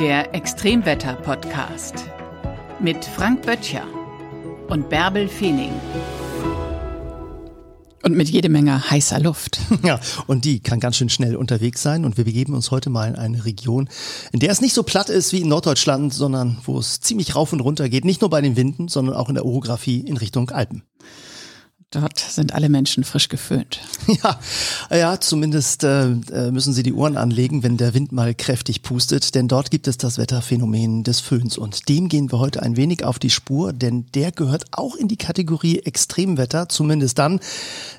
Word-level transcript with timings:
Der 0.00 0.34
Extremwetter-Podcast 0.34 2.06
mit 2.80 3.04
Frank 3.04 3.42
Böttcher 3.42 3.86
und 4.68 4.88
Bärbel 4.88 5.28
Feening. 5.28 5.72
Und 8.02 8.16
mit 8.16 8.30
jede 8.30 8.48
Menge 8.48 8.90
heißer 8.90 9.20
Luft. 9.20 9.60
Ja, 9.84 10.00
und 10.26 10.46
die 10.46 10.60
kann 10.60 10.80
ganz 10.80 10.96
schön 10.96 11.10
schnell 11.10 11.36
unterwegs 11.36 11.82
sein. 11.82 12.06
Und 12.06 12.16
wir 12.16 12.24
begeben 12.24 12.54
uns 12.54 12.70
heute 12.70 12.88
mal 12.88 13.10
in 13.10 13.16
eine 13.16 13.44
Region, 13.44 13.90
in 14.32 14.40
der 14.40 14.50
es 14.50 14.62
nicht 14.62 14.72
so 14.72 14.84
platt 14.84 15.10
ist 15.10 15.34
wie 15.34 15.42
in 15.42 15.48
Norddeutschland, 15.48 16.14
sondern 16.14 16.56
wo 16.64 16.78
es 16.78 17.00
ziemlich 17.00 17.36
rauf 17.36 17.52
und 17.52 17.60
runter 17.60 17.90
geht. 17.90 18.06
Nicht 18.06 18.22
nur 18.22 18.30
bei 18.30 18.40
den 18.40 18.56
Winden, 18.56 18.88
sondern 18.88 19.14
auch 19.14 19.28
in 19.28 19.34
der 19.34 19.44
Orographie 19.44 20.00
in 20.00 20.16
Richtung 20.16 20.48
Alpen. 20.48 20.82
Dort 21.92 22.20
sind 22.20 22.54
alle 22.54 22.68
Menschen 22.68 23.02
frisch 23.02 23.28
geföhnt. 23.28 23.80
Ja, 24.22 24.40
ja, 24.90 25.20
zumindest 25.20 25.84
äh, 25.84 26.10
äh, 26.10 26.50
müssen 26.50 26.72
sie 26.72 26.82
die 26.82 26.92
Ohren 26.92 27.16
anlegen, 27.16 27.62
wenn 27.62 27.76
der 27.76 27.94
Wind 27.94 28.12
mal 28.12 28.34
kräftig 28.34 28.82
pustet, 28.82 29.34
denn 29.34 29.46
dort 29.46 29.70
gibt 29.70 29.86
es 29.86 29.98
das 29.98 30.18
Wetterphänomen 30.18 31.04
des 31.04 31.20
Föhns 31.20 31.56
und 31.56 31.88
dem 31.88 32.08
gehen 32.08 32.30
wir 32.32 32.40
heute 32.40 32.62
ein 32.62 32.76
wenig 32.76 33.04
auf 33.04 33.18
die 33.18 33.30
Spur, 33.30 33.72
denn 33.72 34.06
der 34.14 34.32
gehört 34.32 34.64
auch 34.72 34.96
in 34.96 35.06
die 35.06 35.16
Kategorie 35.16 35.80
Extremwetter, 35.80 36.68
zumindest 36.68 37.18
dann, 37.18 37.40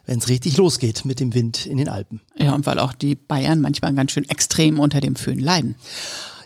wenn 0.05 0.19
es 0.19 0.27
richtig 0.27 0.57
losgeht 0.57 1.05
mit 1.05 1.19
dem 1.19 1.33
Wind 1.33 1.65
in 1.65 1.77
den 1.77 1.87
Alpen. 1.87 2.21
Ja, 2.37 2.53
und 2.53 2.65
weil 2.65 2.79
auch 2.79 2.93
die 2.93 3.15
Bayern 3.15 3.61
manchmal 3.61 3.93
ganz 3.93 4.11
schön 4.11 4.27
extrem 4.29 4.79
unter 4.79 4.99
dem 4.99 5.15
Föhn 5.15 5.39
leiden. 5.39 5.75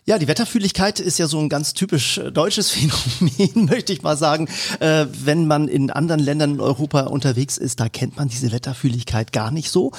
Ja, 0.08 0.20
die 0.20 0.28
Wetterfühligkeit 0.28 1.00
ist 1.00 1.18
ja 1.18 1.26
so 1.26 1.40
ein 1.40 1.50
ganz 1.50 1.74
typisch 1.74 2.20
äh, 2.20 2.32
deutsches 2.32 2.70
Phänomen, 2.70 3.66
möchte 3.66 3.92
ich 3.92 4.04
mal 4.04 4.16
sagen. 4.16 4.48
Äh, 4.80 5.08
wenn 5.10 5.48
man 5.48 5.68
in 5.68 5.90
anderen 5.90 6.20
Ländern 6.20 6.54
in 6.54 6.60
Europa 6.60 7.02
unterwegs 7.02 7.58
ist, 7.58 7.80
da 7.80 7.90
kennt 7.90 8.16
man 8.16 8.28
diese 8.28 8.52
Wetterfühligkeit 8.52 9.32
gar 9.32 9.50
nicht 9.50 9.72
so. 9.72 9.94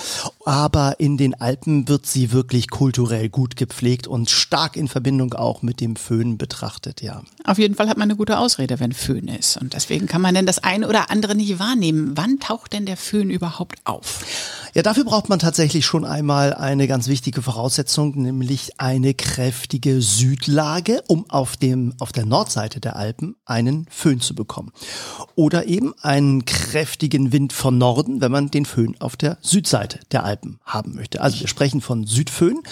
Aber 0.44 1.00
in 1.00 1.16
den 1.16 1.34
Alpen 1.34 1.88
wird 1.88 2.06
sie 2.06 2.30
wirklich 2.30 2.70
kulturell 2.70 3.28
gut 3.28 3.56
gepflegt 3.56 4.06
und 4.06 4.30
stark 4.30 4.76
in 4.76 4.86
Verbindung 4.86 5.34
auch 5.34 5.62
mit 5.62 5.80
dem 5.80 5.96
Föhn 5.96 6.38
betrachtet, 6.38 7.02
ja. 7.02 7.22
Auf 7.44 7.58
jeden 7.58 7.74
Fall 7.74 7.88
hat 7.88 7.96
man 7.96 8.08
eine 8.08 8.16
gute 8.16 8.38
Ausrede, 8.38 8.78
wenn 8.78 8.92
Föhn 8.92 9.26
ist. 9.26 9.56
Und 9.56 9.74
deswegen 9.74 10.06
kann 10.06 10.22
man 10.22 10.36
denn 10.36 10.46
das 10.46 10.60
eine 10.62 10.88
oder 10.88 11.10
andere 11.10 11.34
nicht 11.34 11.58
wahrnehmen. 11.58 12.12
Wann 12.14 12.38
taucht 12.38 12.74
denn 12.74 12.86
der 12.86 12.96
Föhn 12.96 13.28
überhaupt 13.28 13.80
auf? 13.82 14.24
Ja, 14.76 14.82
dafür 14.82 15.04
braucht 15.04 15.30
man 15.30 15.38
tatsächlich 15.38 15.86
schon 15.86 16.04
einmal 16.04 16.52
eine 16.52 16.86
ganz 16.86 17.08
wichtige 17.08 17.40
Voraussetzung, 17.42 18.14
nämlich 18.20 18.78
eine 18.78 19.14
kräftige 19.14 19.95
Südlage, 20.00 21.02
um 21.08 21.28
auf 21.30 21.56
dem, 21.56 21.94
auf 21.98 22.12
der 22.12 22.26
Nordseite 22.26 22.80
der 22.80 22.96
Alpen 22.96 23.36
einen 23.44 23.86
Föhn 23.90 24.20
zu 24.20 24.34
bekommen. 24.34 24.72
Oder 25.34 25.66
eben 25.66 25.94
einen 26.00 26.44
kräftigen 26.44 27.32
Wind 27.32 27.52
von 27.52 27.78
Norden, 27.78 28.20
wenn 28.20 28.32
man 28.32 28.50
den 28.50 28.64
Föhn 28.64 28.96
auf 29.00 29.16
der 29.16 29.38
Südseite 29.40 30.00
der 30.12 30.24
Alpen 30.24 30.58
haben 30.64 30.94
möchte. 30.94 31.20
Also 31.20 31.40
wir 31.40 31.48
sprechen 31.48 31.80
von 31.80 32.06
Südföhn 32.06 32.62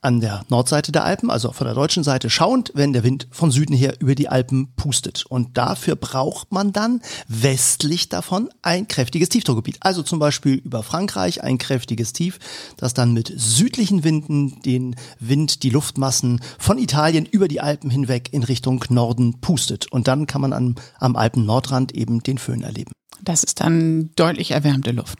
an 0.00 0.20
der 0.20 0.44
Nordseite 0.48 0.92
der 0.92 1.04
Alpen, 1.04 1.30
also 1.30 1.52
von 1.52 1.66
der 1.66 1.74
deutschen 1.74 2.04
Seite 2.04 2.30
schauend, 2.30 2.72
wenn 2.74 2.92
der 2.92 3.04
Wind 3.04 3.28
von 3.30 3.50
Süden 3.50 3.74
her 3.74 3.94
über 4.00 4.14
die 4.14 4.28
Alpen 4.28 4.72
pustet. 4.76 5.24
Und 5.26 5.56
dafür 5.56 5.96
braucht 5.96 6.52
man 6.52 6.72
dann 6.72 7.00
westlich 7.28 8.08
davon 8.08 8.50
ein 8.62 8.88
kräftiges 8.88 9.28
Tiefdruckgebiet. 9.28 9.78
Also 9.80 10.02
zum 10.02 10.18
Beispiel 10.18 10.54
über 10.54 10.82
Frankreich 10.82 11.42
ein 11.42 11.58
kräftiges 11.58 12.12
Tief, 12.12 12.38
das 12.76 12.94
dann 12.94 13.12
mit 13.12 13.32
südlichen 13.36 14.04
Winden 14.04 14.60
den 14.62 14.96
Wind, 15.18 15.62
die 15.62 15.70
Luftmassen 15.70 16.40
von 16.58 16.69
Italien 16.78 17.26
über 17.26 17.48
die 17.48 17.60
Alpen 17.60 17.90
hinweg 17.90 18.32
in 18.32 18.42
Richtung 18.42 18.84
Norden 18.88 19.40
pustet. 19.40 19.90
Und 19.90 20.08
dann 20.08 20.26
kann 20.26 20.40
man 20.40 20.52
am, 20.52 20.74
am 20.98 21.16
Alpen-Nordrand 21.16 21.92
eben 21.94 22.22
den 22.22 22.38
Föhn 22.38 22.62
erleben. 22.62 22.92
Das 23.22 23.44
ist 23.44 23.60
dann 23.60 24.10
deutlich 24.16 24.52
erwärmte 24.52 24.92
Luft. 24.92 25.18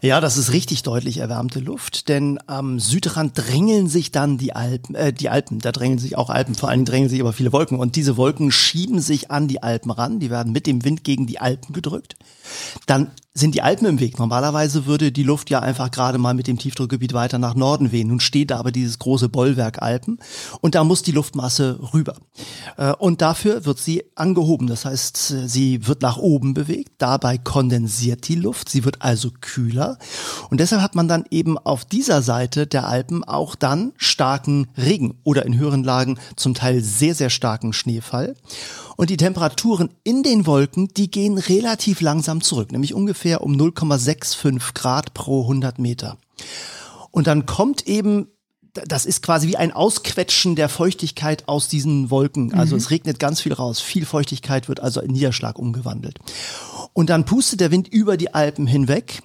Ja, 0.00 0.20
das 0.20 0.36
ist 0.36 0.52
richtig 0.52 0.82
deutlich 0.84 1.18
erwärmte 1.18 1.58
Luft, 1.58 2.08
denn 2.08 2.38
am 2.46 2.78
Südrand 2.78 3.32
drängeln 3.34 3.88
sich 3.88 4.12
dann 4.12 4.38
die 4.38 4.54
Alpen, 4.54 4.94
äh, 4.94 5.12
die 5.12 5.28
Alpen, 5.28 5.58
da 5.58 5.72
drängeln 5.72 5.98
sich 5.98 6.16
auch 6.16 6.30
Alpen, 6.30 6.54
vor 6.54 6.70
Dingen 6.70 6.84
drängeln 6.84 7.10
sich 7.10 7.20
aber 7.20 7.32
viele 7.32 7.52
Wolken 7.52 7.78
und 7.78 7.96
diese 7.96 8.16
Wolken 8.16 8.52
schieben 8.52 9.00
sich 9.00 9.30
an 9.30 9.48
die 9.48 9.62
Alpen 9.62 9.90
ran, 9.90 10.20
die 10.20 10.30
werden 10.30 10.52
mit 10.52 10.66
dem 10.66 10.84
Wind 10.84 11.02
gegen 11.02 11.26
die 11.26 11.40
Alpen 11.40 11.72
gedrückt. 11.72 12.16
Dann 12.86 13.10
sind 13.38 13.54
die 13.54 13.62
Alpen 13.62 13.86
im 13.86 14.00
Weg. 14.00 14.18
Normalerweise 14.18 14.86
würde 14.86 15.12
die 15.12 15.22
Luft 15.22 15.48
ja 15.50 15.60
einfach 15.60 15.90
gerade 15.90 16.18
mal 16.18 16.34
mit 16.34 16.46
dem 16.46 16.58
Tiefdruckgebiet 16.58 17.12
weiter 17.12 17.38
nach 17.38 17.54
Norden 17.54 17.92
wehen. 17.92 18.08
Nun 18.08 18.20
steht 18.20 18.50
da 18.50 18.58
aber 18.58 18.72
dieses 18.72 18.98
große 18.98 19.28
Bollwerk 19.28 19.80
Alpen 19.80 20.18
und 20.60 20.74
da 20.74 20.84
muss 20.84 21.02
die 21.02 21.12
Luftmasse 21.12 21.78
rüber. 21.94 22.16
Äh, 22.76 22.92
und 22.94 23.22
dafür 23.22 23.64
wird 23.64 23.78
sie 23.78 24.04
angehoben. 24.16 24.66
Das 24.66 24.84
heißt, 24.84 25.34
sie 25.46 25.86
wird 25.86 26.02
nach 26.02 26.18
oben 26.18 26.54
bewegt. 26.54 26.92
Dabei 26.98 27.38
kondensiert 27.38 28.28
die 28.28 28.34
Luft. 28.34 28.68
Sie 28.68 28.84
wird 28.84 29.02
also 29.02 29.30
kühler. 29.40 29.87
Und 30.50 30.60
deshalb 30.60 30.82
hat 30.82 30.94
man 30.94 31.08
dann 31.08 31.24
eben 31.30 31.56
auf 31.56 31.84
dieser 31.84 32.20
Seite 32.20 32.66
der 32.66 32.86
Alpen 32.86 33.24
auch 33.24 33.54
dann 33.54 33.92
starken 33.96 34.66
Regen 34.76 35.18
oder 35.24 35.46
in 35.46 35.56
höheren 35.56 35.84
Lagen 35.84 36.18
zum 36.36 36.54
Teil 36.54 36.82
sehr, 36.82 37.14
sehr 37.14 37.30
starken 37.30 37.72
Schneefall. 37.72 38.34
Und 38.96 39.10
die 39.10 39.16
Temperaturen 39.16 39.90
in 40.02 40.22
den 40.22 40.44
Wolken, 40.46 40.88
die 40.88 41.10
gehen 41.10 41.38
relativ 41.38 42.00
langsam 42.00 42.40
zurück, 42.40 42.72
nämlich 42.72 42.94
ungefähr 42.94 43.42
um 43.42 43.54
0,65 43.54 44.74
Grad 44.74 45.14
pro 45.14 45.42
100 45.42 45.78
Meter. 45.78 46.18
Und 47.10 47.26
dann 47.26 47.46
kommt 47.46 47.86
eben 47.86 48.28
das 48.86 49.06
ist 49.06 49.22
quasi 49.22 49.48
wie 49.48 49.56
ein 49.56 49.72
Ausquetschen 49.72 50.56
der 50.56 50.68
Feuchtigkeit 50.68 51.48
aus 51.48 51.68
diesen 51.68 52.10
Wolken. 52.10 52.54
Also 52.54 52.74
mhm. 52.74 52.80
es 52.80 52.90
regnet 52.90 53.18
ganz 53.18 53.40
viel 53.40 53.52
raus. 53.52 53.80
Viel 53.80 54.06
Feuchtigkeit 54.06 54.68
wird 54.68 54.80
also 54.80 55.00
in 55.00 55.12
Niederschlag 55.12 55.58
umgewandelt. 55.58 56.18
Und 56.92 57.10
dann 57.10 57.24
pustet 57.24 57.60
der 57.60 57.70
Wind 57.70 57.88
über 57.88 58.16
die 58.16 58.34
Alpen 58.34 58.66
hinweg 58.66 59.22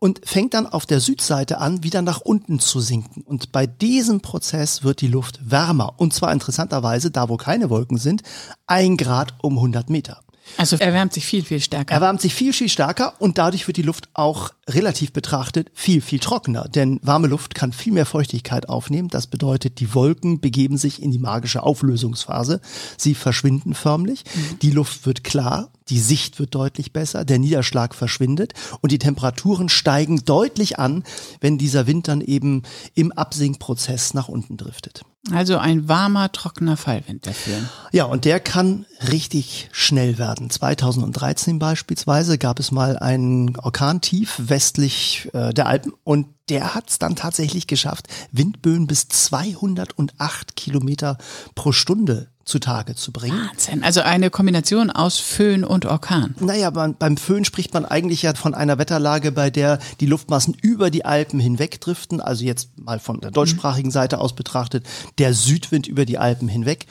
und 0.00 0.22
fängt 0.24 0.54
dann 0.54 0.66
auf 0.66 0.86
der 0.86 0.98
Südseite 0.98 1.58
an, 1.58 1.84
wieder 1.84 2.02
nach 2.02 2.20
unten 2.20 2.58
zu 2.58 2.80
sinken. 2.80 3.22
Und 3.22 3.52
bei 3.52 3.66
diesem 3.66 4.20
Prozess 4.20 4.82
wird 4.82 5.02
die 5.02 5.08
Luft 5.08 5.38
wärmer. 5.48 5.94
Und 5.98 6.12
zwar 6.14 6.32
interessanterweise, 6.32 7.10
da 7.12 7.28
wo 7.28 7.36
keine 7.36 7.70
Wolken 7.70 7.98
sind, 7.98 8.22
ein 8.66 8.96
Grad 8.96 9.34
um 9.42 9.56
100 9.56 9.90
Meter. 9.90 10.22
Also 10.56 10.76
erwärmt 10.76 11.12
sich 11.12 11.24
viel, 11.24 11.44
viel 11.44 11.60
stärker. 11.60 11.94
Erwärmt 11.94 12.20
sich 12.20 12.34
viel, 12.34 12.52
viel 12.52 12.68
stärker 12.68 13.14
und 13.18 13.38
dadurch 13.38 13.66
wird 13.66 13.76
die 13.76 13.82
Luft 13.82 14.08
auch 14.14 14.50
relativ 14.68 15.12
betrachtet 15.12 15.70
viel, 15.74 16.00
viel 16.00 16.18
trockener. 16.18 16.68
Denn 16.68 17.00
warme 17.02 17.26
Luft 17.26 17.54
kann 17.54 17.72
viel 17.72 17.92
mehr 17.92 18.06
Feuchtigkeit 18.06 18.68
aufnehmen. 18.68 19.08
Das 19.08 19.26
bedeutet, 19.26 19.80
die 19.80 19.94
Wolken 19.94 20.40
begeben 20.40 20.76
sich 20.76 21.02
in 21.02 21.10
die 21.10 21.18
magische 21.18 21.62
Auflösungsphase. 21.62 22.60
Sie 22.96 23.14
verschwinden 23.14 23.74
förmlich. 23.74 24.24
Mhm. 24.34 24.58
Die 24.60 24.70
Luft 24.70 25.06
wird 25.06 25.24
klar 25.24 25.70
die 25.90 25.98
Sicht 25.98 26.38
wird 26.38 26.54
deutlich 26.54 26.92
besser, 26.92 27.24
der 27.24 27.38
Niederschlag 27.38 27.94
verschwindet 27.94 28.54
und 28.80 28.92
die 28.92 28.98
Temperaturen 28.98 29.68
steigen 29.68 30.24
deutlich 30.24 30.78
an, 30.78 31.04
wenn 31.40 31.58
dieser 31.58 31.86
Wind 31.86 32.08
dann 32.08 32.20
eben 32.20 32.62
im 32.94 33.12
Absinkprozess 33.12 34.14
nach 34.14 34.28
unten 34.28 34.56
driftet. 34.56 35.02
Also 35.30 35.58
ein 35.58 35.86
warmer, 35.86 36.32
trockener 36.32 36.78
Fallwind 36.78 37.26
dafür. 37.26 37.58
Ja, 37.92 38.04
und 38.04 38.24
der 38.24 38.40
kann 38.40 38.86
richtig 39.12 39.68
schnell 39.70 40.16
werden. 40.16 40.48
2013 40.48 41.58
beispielsweise 41.58 42.38
gab 42.38 42.58
es 42.58 42.70
mal 42.72 42.98
einen 42.98 43.56
Orkantief 43.58 44.36
westlich 44.38 45.28
äh, 45.34 45.52
der 45.52 45.66
Alpen 45.66 45.92
und 46.04 46.26
der 46.48 46.74
hat 46.74 46.88
es 46.90 46.98
dann 46.98 47.16
tatsächlich 47.16 47.66
geschafft, 47.66 48.08
Windböen 48.32 48.86
bis 48.86 49.08
208 49.08 50.56
Kilometer 50.56 51.18
pro 51.54 51.72
Stunde 51.72 52.28
zutage 52.50 52.94
zu 52.94 53.12
bringen. 53.12 53.48
Wahnsinn. 53.48 53.82
Also 53.82 54.02
eine 54.02 54.28
Kombination 54.28 54.90
aus 54.90 55.18
Föhn 55.18 55.64
und 55.64 55.86
Orkan. 55.86 56.34
Naja, 56.40 56.70
beim, 56.70 56.94
beim 56.94 57.16
Föhn 57.16 57.44
spricht 57.44 57.72
man 57.72 57.86
eigentlich 57.86 58.22
ja 58.22 58.34
von 58.34 58.54
einer 58.54 58.78
Wetterlage, 58.78 59.32
bei 59.32 59.50
der 59.50 59.78
die 60.00 60.06
Luftmassen 60.06 60.54
über 60.60 60.90
die 60.90 61.04
Alpen 61.04 61.40
hinweg 61.40 61.80
driften. 61.80 62.20
Also 62.20 62.44
jetzt 62.44 62.78
mal 62.78 62.98
von 62.98 63.20
der 63.20 63.30
deutschsprachigen 63.30 63.90
Seite 63.90 64.18
aus 64.18 64.34
betrachtet, 64.34 64.84
der 65.18 65.32
Südwind 65.32 65.86
über 65.86 66.04
die 66.04 66.18
Alpen 66.18 66.48
hinweg. 66.48 66.86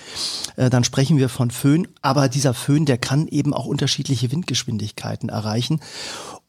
Äh, 0.56 0.70
dann 0.70 0.84
sprechen 0.84 1.18
wir 1.18 1.30
von 1.30 1.52
Föhn. 1.52 1.88
Aber 2.02 2.30
dieser 2.30 2.54
Föhn, 2.54 2.86
der 2.86 2.98
kann 2.98 3.28
eben 3.28 3.54
auch 3.54 3.66
unterschiedliche 3.66 4.32
Windgeschwindigkeiten 4.32 5.30
erreichen. 5.30 5.82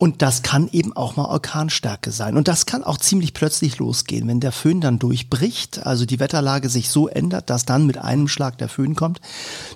Und 0.01 0.23
das 0.23 0.41
kann 0.41 0.67
eben 0.73 0.97
auch 0.97 1.17
mal 1.17 1.27
Orkanstärke 1.27 2.11
sein. 2.11 2.39
Und 2.39 2.49
das 2.49 2.65
kann 2.65 2.83
auch 2.83 2.97
ziemlich 2.97 3.35
plötzlich 3.35 3.77
losgehen, 3.77 4.27
wenn 4.29 4.41
der 4.41 4.51
Föhn 4.51 4.81
dann 4.81 4.99
durchbricht, 4.99 5.85
also 5.85 6.07
die 6.07 6.19
Wetterlage 6.19 6.71
sich 6.71 6.89
so 6.89 7.07
ändert, 7.07 7.51
dass 7.51 7.67
dann 7.67 7.85
mit 7.85 7.99
einem 7.99 8.27
Schlag 8.27 8.57
der 8.57 8.71
Föhn 8.71 8.95
kommt, 8.95 9.21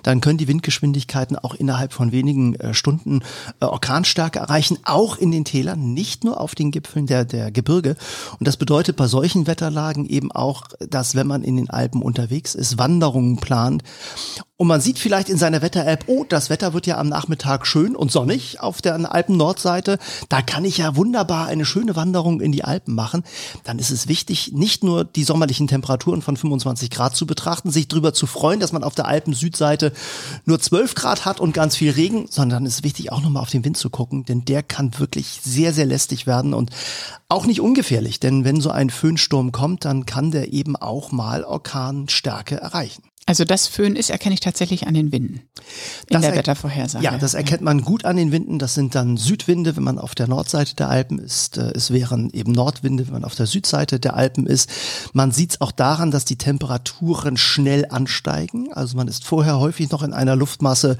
dann 0.01 0.21
können 0.21 0.39
die 0.39 0.47
Windgeschwindigkeiten 0.47 1.37
auch 1.37 1.53
innerhalb 1.53 1.93
von 1.93 2.11
wenigen 2.11 2.55
äh, 2.55 2.73
Stunden 2.73 3.21
äh, 3.59 3.65
Orkanstärke 3.65 4.39
erreichen, 4.39 4.79
auch 4.83 5.15
in 5.15 5.29
den 5.29 5.45
Tälern, 5.45 5.93
nicht 5.93 6.23
nur 6.23 6.41
auf 6.41 6.55
den 6.55 6.71
Gipfeln 6.71 7.05
der, 7.05 7.23
der 7.23 7.51
Gebirge. 7.51 7.95
Und 8.39 8.47
das 8.47 8.57
bedeutet 8.57 8.95
bei 8.95 9.05
solchen 9.05 9.45
Wetterlagen 9.45 10.07
eben 10.07 10.31
auch, 10.31 10.63
dass 10.89 11.13
wenn 11.13 11.27
man 11.27 11.43
in 11.43 11.55
den 11.55 11.69
Alpen 11.69 12.01
unterwegs 12.01 12.55
ist, 12.55 12.79
Wanderungen 12.79 13.37
plant 13.37 13.83
und 14.57 14.67
man 14.67 14.79
sieht 14.79 14.99
vielleicht 14.99 15.27
in 15.27 15.37
seiner 15.37 15.61
Wetter-App, 15.61 16.05
oh, 16.07 16.23
das 16.23 16.49
Wetter 16.49 16.73
wird 16.73 16.87
ja 16.87 16.97
am 16.97 17.09
Nachmittag 17.09 17.67
schön 17.67 17.93
und 17.93 18.09
sonnig 18.09 18.61
auf 18.61 18.81
der 18.81 18.95
Alpen-Nordseite. 19.11 19.99
Da 20.29 20.41
kann 20.41 20.63
ich 20.63 20.77
ja 20.77 20.95
wunderbar 20.95 21.47
eine 21.47 21.65
schöne 21.65 21.97
Wanderung 21.97 22.39
in 22.39 22.53
die 22.53 22.63
Alpen 22.63 22.95
machen. 22.95 23.23
Dann 23.65 23.79
ist 23.79 23.91
es 23.91 24.07
wichtig, 24.07 24.53
nicht 24.53 24.81
nur 24.81 25.03
die 25.03 25.25
sommerlichen 25.25 25.67
Temperaturen 25.67 26.21
von 26.21 26.37
25 26.37 26.89
Grad 26.89 27.17
zu 27.17 27.27
betrachten, 27.27 27.69
sich 27.69 27.89
darüber 27.89 28.13
zu 28.13 28.27
freuen, 28.27 28.61
dass 28.61 28.71
man 28.71 28.85
auf 28.85 28.95
der 28.95 29.09
Alpen-Südseite 29.09 29.91
nur 30.45 30.57
12 30.57 30.95
Grad 30.95 31.25
hat 31.25 31.41
und 31.41 31.53
ganz 31.53 31.75
viel 31.75 31.91
Regen, 31.91 32.27
sondern 32.29 32.65
ist 32.65 32.85
wichtig, 32.85 33.11
auch 33.11 33.21
nochmal 33.21 33.43
auf 33.43 33.49
den 33.49 33.65
Wind 33.65 33.75
zu 33.75 33.89
gucken, 33.89 34.23
denn 34.23 34.45
der 34.45 34.63
kann 34.63 34.97
wirklich 34.99 35.41
sehr, 35.43 35.73
sehr 35.73 35.85
lästig 35.85 36.27
werden 36.27 36.53
und 36.53 36.69
auch 37.27 37.45
nicht 37.45 37.59
ungefährlich, 37.59 38.21
denn 38.21 38.45
wenn 38.45 38.61
so 38.61 38.69
ein 38.69 38.89
Föhnsturm 38.89 39.51
kommt, 39.51 39.83
dann 39.83 40.05
kann 40.05 40.31
der 40.31 40.53
eben 40.53 40.77
auch 40.77 41.11
mal 41.11 41.43
Orkanstärke 41.43 42.55
erreichen. 42.55 43.03
Also 43.27 43.43
das 43.43 43.65
Föhn 43.65 43.95
ist, 43.95 44.11
erkenne 44.11 44.35
ich 44.35 44.39
tatsächlich 44.39 44.85
an 44.85 44.93
den 44.93 45.11
Winden 45.11 45.33
in 45.37 45.41
Das 46.09 46.21
der 46.21 46.31
er- 46.33 46.37
Wettervorhersage. 46.37 47.03
Ja, 47.03 47.17
das 47.17 47.33
erkennt 47.33 47.63
man 47.63 47.81
gut 47.81 48.05
an 48.05 48.17
den 48.17 48.31
Winden. 48.31 48.59
Das 48.59 48.75
sind 48.75 48.93
dann 48.93 49.17
Südwinde, 49.17 49.75
wenn 49.75 49.83
man 49.83 49.97
auf 49.97 50.13
der 50.13 50.27
Nordseite 50.27 50.75
der 50.75 50.89
Alpen 50.89 51.17
ist. 51.17 51.57
Äh, 51.57 51.71
Es 51.73 51.89
wären 51.91 52.29
eben 52.31 52.51
Nordwinde, 52.51 53.07
wenn 53.07 53.13
man 53.13 53.23
auf 53.25 53.33
der 53.33 53.47
Südseite 53.47 53.99
der 53.99 54.15
Alpen 54.15 54.45
ist. 54.45 54.69
Man 55.13 55.31
sieht 55.31 55.51
es 55.51 55.61
auch 55.61 55.71
daran, 55.71 56.11
dass 56.11 56.25
die 56.25 56.35
Temperaturen 56.37 57.35
schnell 57.35 57.87
ansteigen. 57.89 58.71
Also 58.73 58.95
man 58.95 59.07
ist 59.07 59.25
vorher 59.25 59.59
häufig 59.59 59.89
noch 59.89 60.03
in 60.03 60.13
einer 60.13 60.35
Luftmasse 60.35 60.97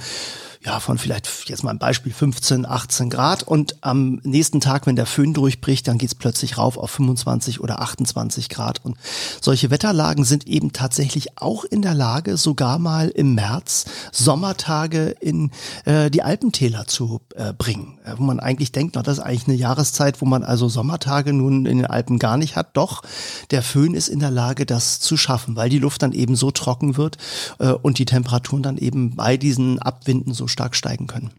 ja, 0.66 0.80
von 0.80 0.98
vielleicht 0.98 1.30
jetzt 1.48 1.64
mal 1.64 1.70
ein 1.70 1.80
Beispiel 1.80 2.12
15, 2.12 2.66
18 2.66 3.10
Grad 3.12 3.44
und 3.44 3.78
am 3.82 4.20
nächsten 4.24 4.62
Tag, 4.62 4.88
wenn 4.88 4.96
der 4.96 5.06
Föhn 5.06 5.34
durchbricht, 5.34 5.88
dann 5.88 6.00
geht's 6.00 6.16
plötzlich 6.16 6.58
rauf 6.58 6.78
auf 6.78 6.90
25 6.92 7.60
oder 7.62 7.82
28 7.82 8.50
Grad. 8.50 8.84
Und 8.84 8.98
solche 9.42 9.70
Wetterlagen 9.70 10.26
sind 10.26 10.48
eben 10.48 10.74
tatsächlich 10.74 11.38
auch 11.38 11.66
in 11.66 11.84
der 11.84 11.94
Lage, 11.94 12.38
sogar 12.38 12.80
mal 12.80 13.10
im 13.10 13.36
März 13.36 13.86
Sommertage 14.12 15.16
in 15.20 15.52
äh, 15.86 16.10
die 16.10 16.24
Alpentäler 16.24 16.88
zu 16.88 17.22
äh, 17.36 17.54
bringen. 17.54 18.00
Äh, 18.04 18.16
wo 18.18 18.24
man 18.24 18.40
eigentlich 18.40 18.72
denkt, 18.72 18.96
na, 18.96 19.04
das 19.04 19.20
ist 19.20 19.24
eigentlich 19.24 19.48
eine 19.48 19.58
Jahreszeit, 19.58 20.20
wo 20.22 20.26
man 20.26 20.44
also 20.44 20.68
Sommertage 20.68 21.32
nun 21.32 21.68
in 21.68 21.78
den 21.78 21.86
Alpen 21.86 22.18
gar 22.18 22.38
nicht 22.38 22.56
hat. 22.56 22.76
Doch, 22.76 23.04
der 23.52 23.62
Föhn 23.62 23.94
ist 23.94 24.08
in 24.08 24.20
der 24.20 24.32
Lage, 24.32 24.66
das 24.66 25.00
zu 25.00 25.16
schaffen, 25.16 25.56
weil 25.56 25.70
die 25.70 25.80
Luft 25.80 26.02
dann 26.02 26.12
eben 26.12 26.36
so 26.36 26.50
trocken 26.50 26.98
wird 26.98 27.18
äh, 27.60 27.70
und 27.70 28.00
die 28.00 28.06
Temperaturen 28.06 28.64
dann 28.64 28.78
eben 28.78 29.16
bei 29.16 29.38
diesen 29.38 29.80
Abwinden 29.80 30.34
so 30.34 30.48
stark 30.56 30.76
steigen 30.76 31.08
können. 31.08 31.32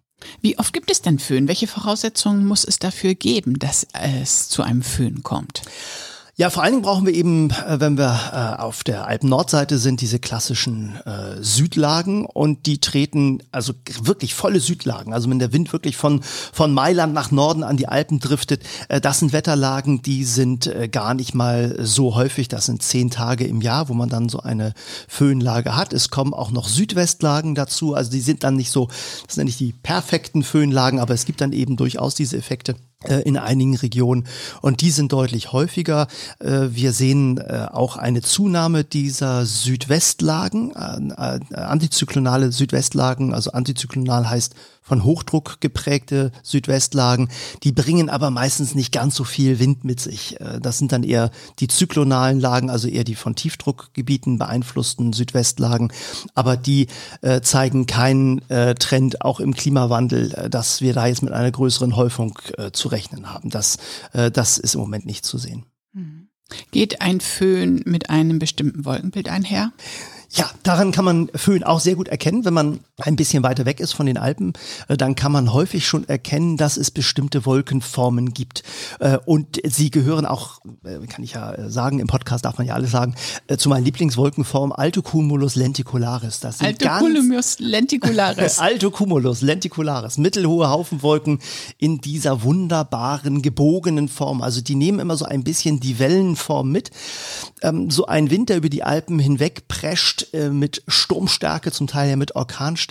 Wie 0.43 0.59
oft 0.59 0.75
gibt 0.75 0.91
es 0.91 1.01
denn 1.01 1.19
Föhn? 1.19 1.49
Welche 1.49 1.67
Voraussetzungen 1.67 2.45
muss 2.45 2.65
es 2.65 2.79
dafür 2.79 3.15
geben, 3.15 3.59
dass 3.59 3.87
es 3.95 4.49
zu 4.51 4.63
einem 4.63 4.83
Föhn 4.83 5.23
kommt? 5.23 5.63
Ja, 6.38 6.50
vor 6.50 6.62
allen 6.62 6.73
Dingen 6.73 6.83
brauchen 6.83 7.06
wir 7.06 7.15
eben, 7.15 7.49
äh, 7.49 7.81
wenn 7.81 7.97
wir 7.97 8.21
äh, 8.31 8.61
auf 8.61 8.85
der 8.85 9.06
Alpen-Nordseite 9.06 9.79
sind, 9.79 10.03
diese 10.03 10.19
klassischen 10.19 10.97
äh, 11.06 11.43
Südlagen 11.43 12.27
und 12.27 12.67
die 12.67 12.79
treten, 12.79 13.43
also 13.53 13.73
wirklich 14.03 14.35
volle 14.35 14.61
Südlagen, 14.61 15.15
also 15.15 15.31
wenn 15.31 15.38
der 15.38 15.55
Wind 15.55 15.73
wirklich 15.73 15.97
von, 15.97 16.21
von 16.53 16.75
Mailand 16.75 17.15
nach 17.15 17.31
Norden 17.31 17.62
an 17.62 17.79
die 17.79 17.88
Alpen 17.88 18.21
driftet, 18.21 18.62
das 19.00 19.21
sind 19.21 19.33
Wetterlagen, 19.33 20.03
die 20.03 20.25
sind 20.25 20.71
gar 20.93 21.15
nicht 21.15 21.35
mal 21.35 21.75
so 21.81 22.15
häufig, 22.15 22.49
das 22.49 22.67
sind 22.67 22.82
zehn 22.82 23.11
Tage 23.11 23.47
im 23.47 23.62
Jahr, 23.62 23.89
wo 23.89 23.94
man 23.94 24.11
dann 24.11 24.29
so 24.29 24.41
eine 24.41 24.75
Föhnlage 25.09 25.75
hat. 25.75 25.93
Es 25.93 26.11
kommen 26.11 26.35
auch 26.35 26.50
noch 26.50 26.69
Südwestlagen 26.69 27.55
dazu, 27.55 27.94
also 27.94 28.11
die 28.11 28.21
sind 28.21 28.44
dann 28.44 28.56
nicht 28.56 28.71
so, 28.71 28.89
das 29.27 29.37
sind 29.37 29.47
nicht 29.47 29.61
die 29.61 29.73
perfekten 29.73 30.43
Föhnlagen, 30.43 31.00
aber 31.00 31.15
es 31.15 31.25
gibt 31.25 31.41
dann 31.41 31.53
eben 31.53 31.77
durchaus 31.77 32.15
diese 32.15 32.37
Effekte 32.37 32.77
in 33.25 33.37
einigen 33.37 33.76
Regionen 33.76 34.26
und 34.62 34.81
die 34.81 34.90
sind 34.90 35.12
deutlich 35.12 35.52
häufiger. 35.52 36.08
Äh, 36.38 36.69
Wir 36.70 36.93
sehen 36.93 37.38
äh, 37.38 37.69
auch 37.70 37.96
eine 37.96 38.22
Zunahme 38.22 38.84
dieser 38.84 39.44
Südwestlagen, 39.44 40.72
äh, 40.75 41.38
äh, 41.54 41.54
antizyklonale 41.54 42.52
Südwestlagen, 42.52 43.34
also 43.34 43.52
antizyklonal 43.52 44.31
heißt 44.31 44.54
von 44.87 45.03
Hochdruck 45.03 45.61
geprägte 45.61 46.31
Südwestlagen, 46.44 47.29
die 47.65 47.73
bringen 47.73 48.09
aber 48.09 48.31
meistens 48.31 48.75
nicht 48.77 48.93
ganz 48.93 49.17
so 49.17 49.25
viel 49.25 49.59
Wind 49.59 49.85
mit 49.85 50.00
sich. 50.00 50.41
Äh, 50.41 50.61
Das 50.61 50.79
sind 50.79 50.93
dann 50.93 51.03
eher 51.03 51.31
die 51.59 51.69
zyklonalen 51.69 52.38
Lagen, 52.38 52.71
also 52.71 52.87
eher 52.87 53.05
die 53.05 53.17
von 53.17 53.35
Tiefdruckgebieten 53.35 54.38
beeinflussten 54.38 55.12
Südwestlagen, 55.12 55.93
aber 56.35 56.56
die 56.56 56.87
äh, 57.21 57.41
zeigen 57.41 57.87
keinen 57.87 58.49
äh, 58.49 58.75
Trend 58.77 59.23
auch 59.23 59.41
im 59.41 59.55
Klimawandel, 59.55 60.33
äh, 60.35 60.50
dass 60.50 60.81
wir 60.81 60.94
da 60.94 61.06
jetzt 61.06 61.23
mit 61.23 61.32
einer 61.32 61.50
größeren 61.50 61.97
Häufung 61.97 62.39
äh, 62.56 62.71
zu 62.71 62.89
rechnen 62.89 63.32
haben. 63.32 63.50
Das, 63.50 63.79
äh, 64.12 64.31
das 64.31 64.56
ist 64.59 64.75
im 64.75 64.81
Moment 64.81 65.05
nicht 65.05 65.25
zu 65.25 65.37
sehen. 65.37 65.65
Geht 66.71 67.00
ein 67.00 67.21
Föhn 67.21 67.82
mit 67.87 68.09
einem 68.09 68.39
bestimmten 68.39 68.85
Wolkenbild 68.85 69.29
einher? 69.29 69.73
Ja, 70.31 70.50
daran 70.62 70.93
kann 70.93 71.05
man 71.05 71.29
Föhn 71.35 71.65
auch 71.65 71.81
sehr 71.81 71.94
gut 71.94 72.09
erkennen. 72.09 72.44
Wenn 72.44 72.55
man 72.55 72.81
ein 72.98 73.16
bisschen 73.16 73.43
weiter 73.43 73.66
weg 73.66 73.81
ist 73.81 73.93
von 73.93 74.06
den 74.06 74.16
Alpen, 74.16 74.54
äh, 74.88 74.96
dann 74.96 75.14
kann 75.14 75.31
man 75.31 75.52
häufig 75.52 75.87
schon 75.87 76.08
erkennen, 76.08 76.56
dass 76.56 76.78
es 76.78 76.90
bestimmte 76.90 77.44
Wolkenformen 77.44 78.32
gibt. 78.32 78.62
Äh, 79.00 79.19
Und 79.26 79.60
sie 79.64 79.90
gehören 79.90 80.25
auch, 80.25 80.60
äh, 80.82 81.06
kann 81.06 81.22
ich 81.22 81.32
ja 81.32 81.69
sagen, 81.69 81.98
im 81.98 82.06
Podcast 82.06 82.46
darf 82.46 82.56
man 82.56 82.66
ja 82.66 82.75
alles 82.75 82.90
sagen, 82.90 83.14
zu 83.58 83.69
meinen 83.69 83.84
Lieblingswolkenformen 83.84 84.72
Altocumulus 84.75 85.56
lenticularis. 85.56 86.40
Das 86.40 86.58
sind 86.58 86.78
ganz 86.78 87.02
Altocumulos 87.02 87.58
lenticularis. 87.58 88.58
Altocumulus 88.60 89.43
lenticularis, 89.43 90.16
mittelhohe 90.16 90.70
Haufenwolken 90.70 91.40
in 91.76 92.00
dieser 92.00 92.43
wunderbaren 92.43 93.43
gebogenen 93.43 94.08
Form. 94.08 94.40
Also 94.40 94.62
die 94.62 94.75
nehmen 94.75 95.00
immer 95.00 95.19
so 95.19 95.26
ein 95.26 95.44
bisschen 95.44 95.81
die 95.81 95.98
Wellenform 95.98 96.70
mit. 96.72 96.90
Ähm, 97.60 97.90
so 97.90 98.06
ein 98.06 98.31
Wind, 98.31 98.48
der 98.48 98.56
über 98.56 98.70
die 98.70 98.84
Alpen 98.84 99.19
hinweg 99.19 99.69
prescht 99.69 100.28
mit 100.32 100.82
Sturmstärke, 100.88 101.72
zum 101.72 101.87
Teil 101.87 102.10
ja 102.10 102.16
mit 102.16 102.37
Orkanstärke, 102.37 102.86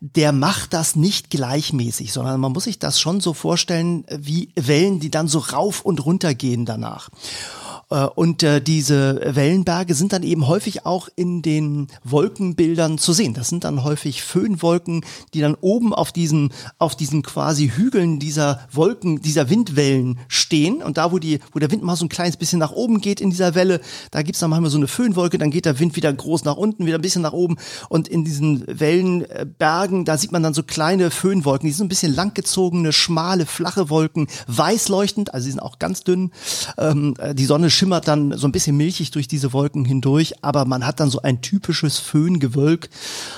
der 0.00 0.32
macht 0.32 0.72
das 0.72 0.96
nicht 0.96 1.30
gleichmäßig, 1.30 2.12
sondern 2.12 2.40
man 2.40 2.52
muss 2.52 2.64
sich 2.64 2.78
das 2.78 3.00
schon 3.00 3.20
so 3.20 3.34
vorstellen 3.34 4.04
wie 4.10 4.50
Wellen, 4.54 5.00
die 5.00 5.10
dann 5.10 5.28
so 5.28 5.38
rauf 5.38 5.82
und 5.82 6.04
runter 6.04 6.34
gehen 6.34 6.64
danach. 6.64 7.10
Äh, 7.90 8.06
Und 8.14 8.42
äh, 8.42 8.60
diese 8.60 9.20
Wellenberge 9.24 9.94
sind 9.94 10.12
dann 10.12 10.22
eben 10.22 10.48
häufig 10.48 10.86
auch 10.86 11.08
in 11.14 11.42
den 11.42 11.86
Wolkenbildern 12.04 12.98
zu 12.98 13.12
sehen. 13.12 13.34
Das 13.34 13.48
sind 13.48 13.64
dann 13.64 13.84
häufig 13.84 14.22
Föhnwolken, 14.22 15.04
die 15.34 15.40
dann 15.40 15.56
oben 15.60 15.94
auf 15.94 16.10
diesen, 16.12 16.52
auf 16.78 16.96
diesen 16.96 17.22
quasi 17.22 17.68
Hügeln 17.68 18.18
dieser 18.18 18.66
Wolken, 18.72 19.20
dieser 19.20 19.50
Windwellen 19.50 20.18
stehen. 20.28 20.82
Und 20.82 20.96
da, 20.96 21.12
wo 21.12 21.18
die, 21.18 21.38
wo 21.52 21.58
der 21.58 21.70
Wind 21.70 21.82
mal 21.82 21.96
so 21.96 22.04
ein 22.04 22.08
kleines 22.08 22.36
bisschen 22.36 22.58
nach 22.58 22.72
oben 22.72 23.00
geht 23.00 23.20
in 23.20 23.30
dieser 23.30 23.54
Welle, 23.54 23.80
da 24.10 24.22
gibt's 24.22 24.40
dann 24.40 24.50
manchmal 24.50 24.70
so 24.70 24.78
eine 24.78 24.88
Föhnwolke, 24.88 25.38
dann 25.38 25.50
geht 25.50 25.66
der 25.66 25.78
Wind 25.78 25.94
wieder 25.94 26.12
groß 26.12 26.44
nach 26.44 26.56
unten, 26.56 26.86
wieder 26.86 26.98
ein 26.98 27.02
bisschen 27.02 27.22
nach 27.22 27.32
oben. 27.32 27.56
Und 27.88 28.08
in 28.08 28.24
diesen 28.24 28.64
Wellenbergen, 28.66 30.04
da 30.04 30.18
sieht 30.18 30.32
man 30.32 30.42
dann 30.42 30.54
so 30.54 30.62
kleine 30.62 31.10
Föhnwolken, 31.10 31.66
die 31.66 31.72
sind 31.72 31.78
so 31.78 31.84
ein 31.84 31.88
bisschen 31.88 32.14
langgezogene, 32.14 32.92
schmale, 32.92 33.46
flache 33.46 33.90
Wolken, 33.90 34.26
weiß 34.48 34.88
leuchtend, 34.88 35.32
also 35.32 35.44
die 35.44 35.52
sind 35.52 35.60
auch 35.60 35.78
ganz 35.78 36.02
dünn. 36.02 36.32
Ähm, 36.78 37.14
äh, 37.18 37.34
die 37.34 37.44
Sonne 37.44 37.70
schimmert 37.76 38.08
dann 38.08 38.36
so 38.36 38.48
ein 38.48 38.52
bisschen 38.52 38.76
milchig 38.76 39.10
durch 39.10 39.28
diese 39.28 39.52
Wolken 39.52 39.84
hindurch, 39.84 40.34
aber 40.42 40.64
man 40.64 40.86
hat 40.86 41.00
dann 41.00 41.10
so 41.10 41.22
ein 41.22 41.42
typisches 41.42 41.98
Föhngewölk, 41.98 42.88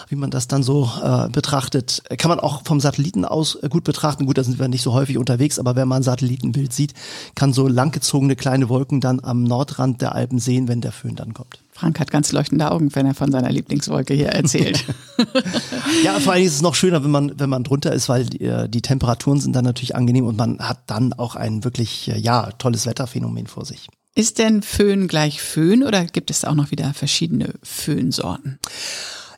wie 0.09 0.17
man 0.17 0.31
das 0.31 0.49
dann 0.49 0.63
so 0.63 0.91
äh, 1.03 1.29
betrachtet. 1.29 2.03
Kann 2.17 2.29
man 2.29 2.41
auch 2.41 2.63
vom 2.65 2.81
Satelliten 2.81 3.25
aus 3.25 3.57
äh, 3.57 3.69
gut 3.69 3.85
betrachten. 3.85 4.27
Gut, 4.27 4.39
da 4.39 4.45
sind 4.45 4.59
wir 4.59 4.69
nicht 4.69 4.83
so 4.83 4.93
häufig 4.93 5.19
unterwegs, 5.19 5.59
aber 5.59 5.77
wenn 5.77 5.89
man 5.89 6.01
ein 6.01 6.05
Satellitenbild 6.05 6.73
sieht, 6.73 6.95
kann 7.35 7.53
so 7.53 7.69
langgezogene 7.69 8.37
kleine 8.37 8.69
Wolken 8.69 9.01
dann 9.01 9.21
am 9.23 9.43
Nordrand 9.43 10.01
der 10.01 10.15
Alpen 10.15 10.39
sehen, 10.39 10.69
wenn 10.69 10.81
der 10.81 10.93
Föhn 10.93 11.17
dann 11.17 11.35
kommt. 11.35 11.61
Frank 11.73 12.01
hat 12.01 12.11
ganz 12.11 12.33
leuchtende 12.33 12.71
Augen, 12.73 12.93
wenn 12.97 13.07
er 13.07 13.15
von 13.15 13.31
seiner 13.31 13.51
Lieblingswolke 13.51 14.13
hier 14.13 14.31
erzählt. 14.31 14.85
Ja, 16.05 16.19
vor 16.21 16.33
allem 16.33 16.45
ist 16.45 16.55
es 16.55 16.63
noch 16.63 16.75
schöner, 16.75 17.03
wenn 17.03 17.11
man, 17.11 17.39
wenn 17.39 17.51
man 17.51 17.65
drunter 17.65 17.93
ist, 17.93 18.09
weil 18.09 18.25
die, 18.27 18.45
äh, 18.45 18.69
die 18.69 18.83
Temperaturen 18.83 19.41
sind 19.41 19.55
dann 19.55 19.65
natürlich 19.65 19.97
angenehm 19.97 20.27
und 20.27 20.37
man 20.37 20.59
hat 20.59 20.79
dann 20.87 21.13
auch 21.13 21.37
ein 21.37 21.65
wirklich, 21.65 22.09
äh, 22.09 22.19
ja, 22.19 22.51
tolles 22.59 22.87
Wetterphänomen 22.87 23.47
vor 23.47 23.65
sich. 23.65 23.89
Ist 24.19 24.41
denn 24.41 24.63
Föhn 24.63 25.07
gleich 25.07 25.41
Föhn 25.41 25.85
oder 25.85 26.05
gibt 26.05 26.33
es 26.33 26.45
auch 26.45 26.57
noch 26.57 26.73
wieder 26.73 26.93
verschiedene 26.93 27.55
Föhnsorten? 27.63 28.59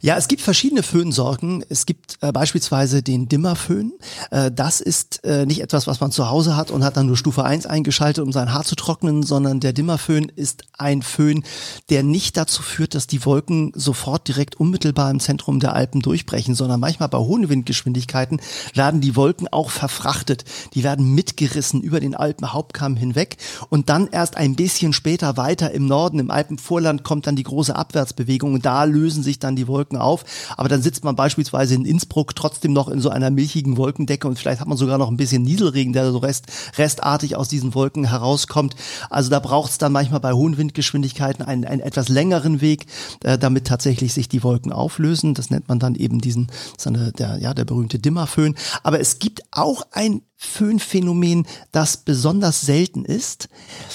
Ja, 0.02 0.16
es 0.16 0.28
gibt 0.28 0.40
verschiedene 0.40 0.82
Föhnsorten. 0.82 1.62
Es 1.68 1.84
gibt 1.84 2.16
äh, 2.22 2.32
beispielsweise 2.32 3.02
den 3.02 3.28
Dimmerföhn. 3.28 3.92
Äh, 4.30 4.50
das 4.50 4.80
ist 4.80 5.22
äh, 5.24 5.44
nicht 5.44 5.60
etwas, 5.60 5.86
was 5.86 6.00
man 6.00 6.10
zu 6.10 6.30
Hause 6.30 6.56
hat 6.56 6.70
und 6.70 6.84
hat 6.84 6.96
dann 6.96 7.04
nur 7.04 7.18
Stufe 7.18 7.44
1 7.44 7.66
eingeschaltet, 7.66 8.24
um 8.24 8.32
sein 8.32 8.54
Haar 8.54 8.64
zu 8.64 8.76
trocknen, 8.76 9.22
sondern 9.22 9.60
der 9.60 9.74
Dimmerföhn 9.74 10.32
ist 10.34 10.64
ein 10.78 11.02
Föhn, 11.02 11.44
der 11.90 12.02
nicht 12.02 12.38
dazu 12.38 12.62
führt, 12.62 12.94
dass 12.94 13.08
die 13.08 13.26
Wolken 13.26 13.72
sofort 13.74 14.26
direkt 14.26 14.58
unmittelbar 14.58 15.10
im 15.10 15.20
Zentrum 15.20 15.60
der 15.60 15.74
Alpen 15.74 16.00
durchbrechen, 16.00 16.54
sondern 16.54 16.80
manchmal 16.80 17.10
bei 17.10 17.18
hohen 17.18 17.50
Windgeschwindigkeiten 17.50 18.40
werden 18.72 19.02
die 19.02 19.16
Wolken 19.16 19.48
auch 19.48 19.68
verfrachtet. 19.68 20.44
Die 20.72 20.82
werden 20.82 21.14
mitgerissen 21.14 21.82
über 21.82 22.00
den 22.00 22.14
Alpenhauptkamm 22.14 22.96
hinweg 22.96 23.36
und 23.68 23.90
dann 23.90 24.06
erst 24.06 24.38
ein 24.38 24.56
bisschen 24.56 24.94
später 24.94 25.36
weiter 25.36 25.72
im 25.72 25.84
Norden, 25.84 26.20
im 26.20 26.30
Alpenvorland 26.30 27.04
kommt 27.04 27.26
dann 27.26 27.36
die 27.36 27.42
große 27.42 27.76
Abwärtsbewegung 27.76 28.54
und 28.54 28.64
da 28.64 28.84
lösen 28.84 29.22
sich 29.22 29.38
dann 29.38 29.56
die 29.56 29.68
Wolken 29.90 29.96
auf. 29.98 30.24
Aber 30.56 30.68
dann 30.68 30.82
sitzt 30.82 31.04
man 31.04 31.16
beispielsweise 31.16 31.74
in 31.74 31.84
Innsbruck 31.84 32.34
trotzdem 32.34 32.72
noch 32.72 32.88
in 32.88 33.00
so 33.00 33.10
einer 33.10 33.30
milchigen 33.30 33.76
Wolkendecke 33.76 34.26
und 34.28 34.38
vielleicht 34.38 34.60
hat 34.60 34.68
man 34.68 34.76
sogar 34.76 34.98
noch 34.98 35.08
ein 35.08 35.16
bisschen 35.16 35.42
Nieselregen, 35.42 35.92
der 35.92 36.10
so 36.12 36.18
rest, 36.18 36.46
restartig 36.78 37.36
aus 37.36 37.48
diesen 37.48 37.74
Wolken 37.74 38.04
herauskommt. 38.04 38.74
Also 39.08 39.30
da 39.30 39.40
braucht 39.40 39.72
es 39.72 39.78
dann 39.78 39.92
manchmal 39.92 40.20
bei 40.20 40.32
hohen 40.32 40.56
Windgeschwindigkeiten 40.56 41.44
einen, 41.44 41.64
einen 41.64 41.80
etwas 41.80 42.08
längeren 42.08 42.60
Weg, 42.60 42.86
äh, 43.24 43.38
damit 43.38 43.66
tatsächlich 43.66 44.14
sich 44.14 44.28
die 44.28 44.42
Wolken 44.42 44.72
auflösen. 44.72 45.34
Das 45.34 45.50
nennt 45.50 45.68
man 45.68 45.78
dann 45.78 45.94
eben 45.94 46.20
diesen, 46.20 46.48
eine, 46.84 47.12
der, 47.12 47.38
ja, 47.38 47.54
der 47.54 47.64
berühmte 47.64 47.98
Dimmerföhn. 47.98 48.54
Aber 48.82 49.00
es 49.00 49.18
gibt 49.18 49.42
auch 49.50 49.82
ein 49.92 50.22
Föhnphänomen, 50.36 51.46
das 51.72 51.98
besonders 51.98 52.62
selten 52.62 53.04
ist, 53.04 53.48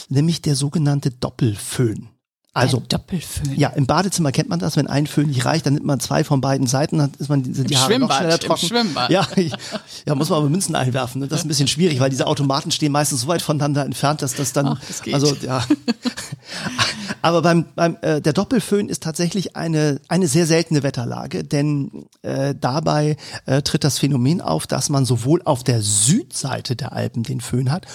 nämlich 0.10 0.42
der 0.42 0.56
sogenannte 0.56 1.10
Doppelföhn. 1.10 2.10
Also 2.56 2.80
Der 2.80 3.00
Doppelföhn. 3.00 3.54
ja, 3.58 3.68
im 3.70 3.86
Badezimmer 3.86 4.32
kennt 4.32 4.48
man 4.48 4.60
das, 4.60 4.78
wenn 4.78 4.88
ein 4.88 5.08
Föhn 5.08 5.28
nicht 5.28 5.44
reicht, 5.44 5.66
dann 5.66 5.74
nimmt 5.74 5.86
man 5.86 6.00
zwei 6.00 6.24
von 6.24 6.40
beiden 6.40 6.68
Seiten, 6.68 6.98
dann 7.00 7.12
ist 7.20 7.28
man 7.28 7.44
sind 7.44 7.70
die 7.70 7.74
Im 7.74 7.80
Haare 7.82 8.00
noch 8.00 8.08
Schwimmbad, 8.08 8.18
schneller 8.18 8.34
im 8.36 8.40
trocken. 8.40 8.68
Schwimmbad. 8.68 9.10
Ja, 9.10 9.28
ich, 9.36 9.52
ja, 10.06 10.16
muss 10.16 10.30
man 10.30 10.40
aber 10.40 10.50
Münzen 10.50 10.74
einwerfen. 10.74 11.20
Ne? 11.20 11.28
Das 11.28 11.40
ist 11.42 11.46
ein 11.46 11.50
bisschen 11.50 11.68
schwierig, 11.68 12.00
weil 12.00 12.10
diese 12.10 12.28
Automaten 12.28 12.72
stehen 12.72 12.94
meistens 12.94 13.22
so 13.22 13.28
weit 13.28 13.42
voneinander 13.42 13.84
entfernt, 13.86 14.22
dass 14.22 14.36
das 14.36 14.54
dann 14.54 14.68
Ach, 14.68 14.82
das 14.88 15.02
geht. 15.02 15.14
also 15.14 15.36
ja. 15.42 15.66
Aber 17.22 17.42
beim, 17.42 17.66
beim 17.76 17.98
äh, 18.02 18.22
der 18.22 18.34
Doppelföhn 18.34 18.88
ist 18.88 19.04
tatsächlich 19.04 19.56
eine 19.58 20.00
eine 20.08 20.28
sehr 20.28 20.46
seltene 20.46 20.82
Wetterlage, 20.84 21.44
denn 21.44 22.06
äh, 22.22 22.54
dabei 22.60 23.18
äh, 23.48 23.64
tritt 23.64 23.84
das 23.84 24.00
Phänomen 24.00 24.40
auf, 24.42 24.66
dass 24.68 24.90
man 24.90 25.06
sowohl 25.06 25.42
auf 25.44 25.64
der 25.64 25.82
Südseite 25.82 26.76
der 26.76 26.94
Alpen 26.94 27.24
den 27.24 27.42
Föhn 27.42 27.72
hat 27.72 27.86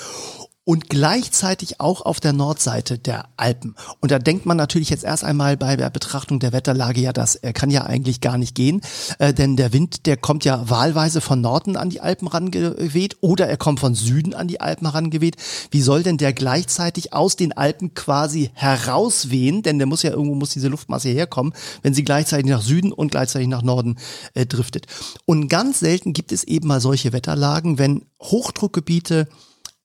und 0.70 0.88
gleichzeitig 0.88 1.80
auch 1.80 2.02
auf 2.02 2.20
der 2.20 2.32
Nordseite 2.32 2.96
der 2.96 3.24
Alpen. 3.36 3.74
Und 3.98 4.12
da 4.12 4.20
denkt 4.20 4.46
man 4.46 4.56
natürlich 4.56 4.88
jetzt 4.88 5.02
erst 5.02 5.24
einmal 5.24 5.56
bei 5.56 5.74
der 5.74 5.90
Betrachtung 5.90 6.38
der 6.38 6.52
Wetterlage, 6.52 7.00
ja, 7.00 7.12
das 7.12 7.34
äh, 7.34 7.52
kann 7.52 7.70
ja 7.70 7.82
eigentlich 7.82 8.20
gar 8.20 8.38
nicht 8.38 8.54
gehen, 8.54 8.80
äh, 9.18 9.34
denn 9.34 9.56
der 9.56 9.72
Wind, 9.72 10.06
der 10.06 10.16
kommt 10.16 10.44
ja 10.44 10.70
wahlweise 10.70 11.20
von 11.20 11.40
Norden 11.40 11.76
an 11.76 11.90
die 11.90 12.00
Alpen 12.00 12.28
rangeweht 12.28 13.16
oder 13.20 13.48
er 13.48 13.56
kommt 13.56 13.80
von 13.80 13.96
Süden 13.96 14.32
an 14.32 14.46
die 14.46 14.60
Alpen 14.60 14.86
herangeweht. 14.86 15.34
Wie 15.72 15.82
soll 15.82 16.04
denn 16.04 16.18
der 16.18 16.32
gleichzeitig 16.32 17.12
aus 17.12 17.34
den 17.34 17.52
Alpen 17.52 17.94
quasi 17.94 18.52
herauswehen? 18.54 19.62
Denn 19.62 19.78
der 19.78 19.88
muss 19.88 20.04
ja 20.04 20.12
irgendwo 20.12 20.36
muss 20.36 20.50
diese 20.50 20.68
Luftmasse 20.68 21.08
herkommen, 21.08 21.52
wenn 21.82 21.94
sie 21.94 22.04
gleichzeitig 22.04 22.46
nach 22.46 22.62
Süden 22.62 22.92
und 22.92 23.10
gleichzeitig 23.10 23.48
nach 23.48 23.62
Norden 23.62 23.98
äh, 24.34 24.46
driftet. 24.46 24.86
Und 25.24 25.48
ganz 25.48 25.80
selten 25.80 26.12
gibt 26.12 26.30
es 26.30 26.44
eben 26.44 26.68
mal 26.68 26.80
solche 26.80 27.12
Wetterlagen, 27.12 27.80
wenn 27.80 28.04
Hochdruckgebiete 28.22 29.26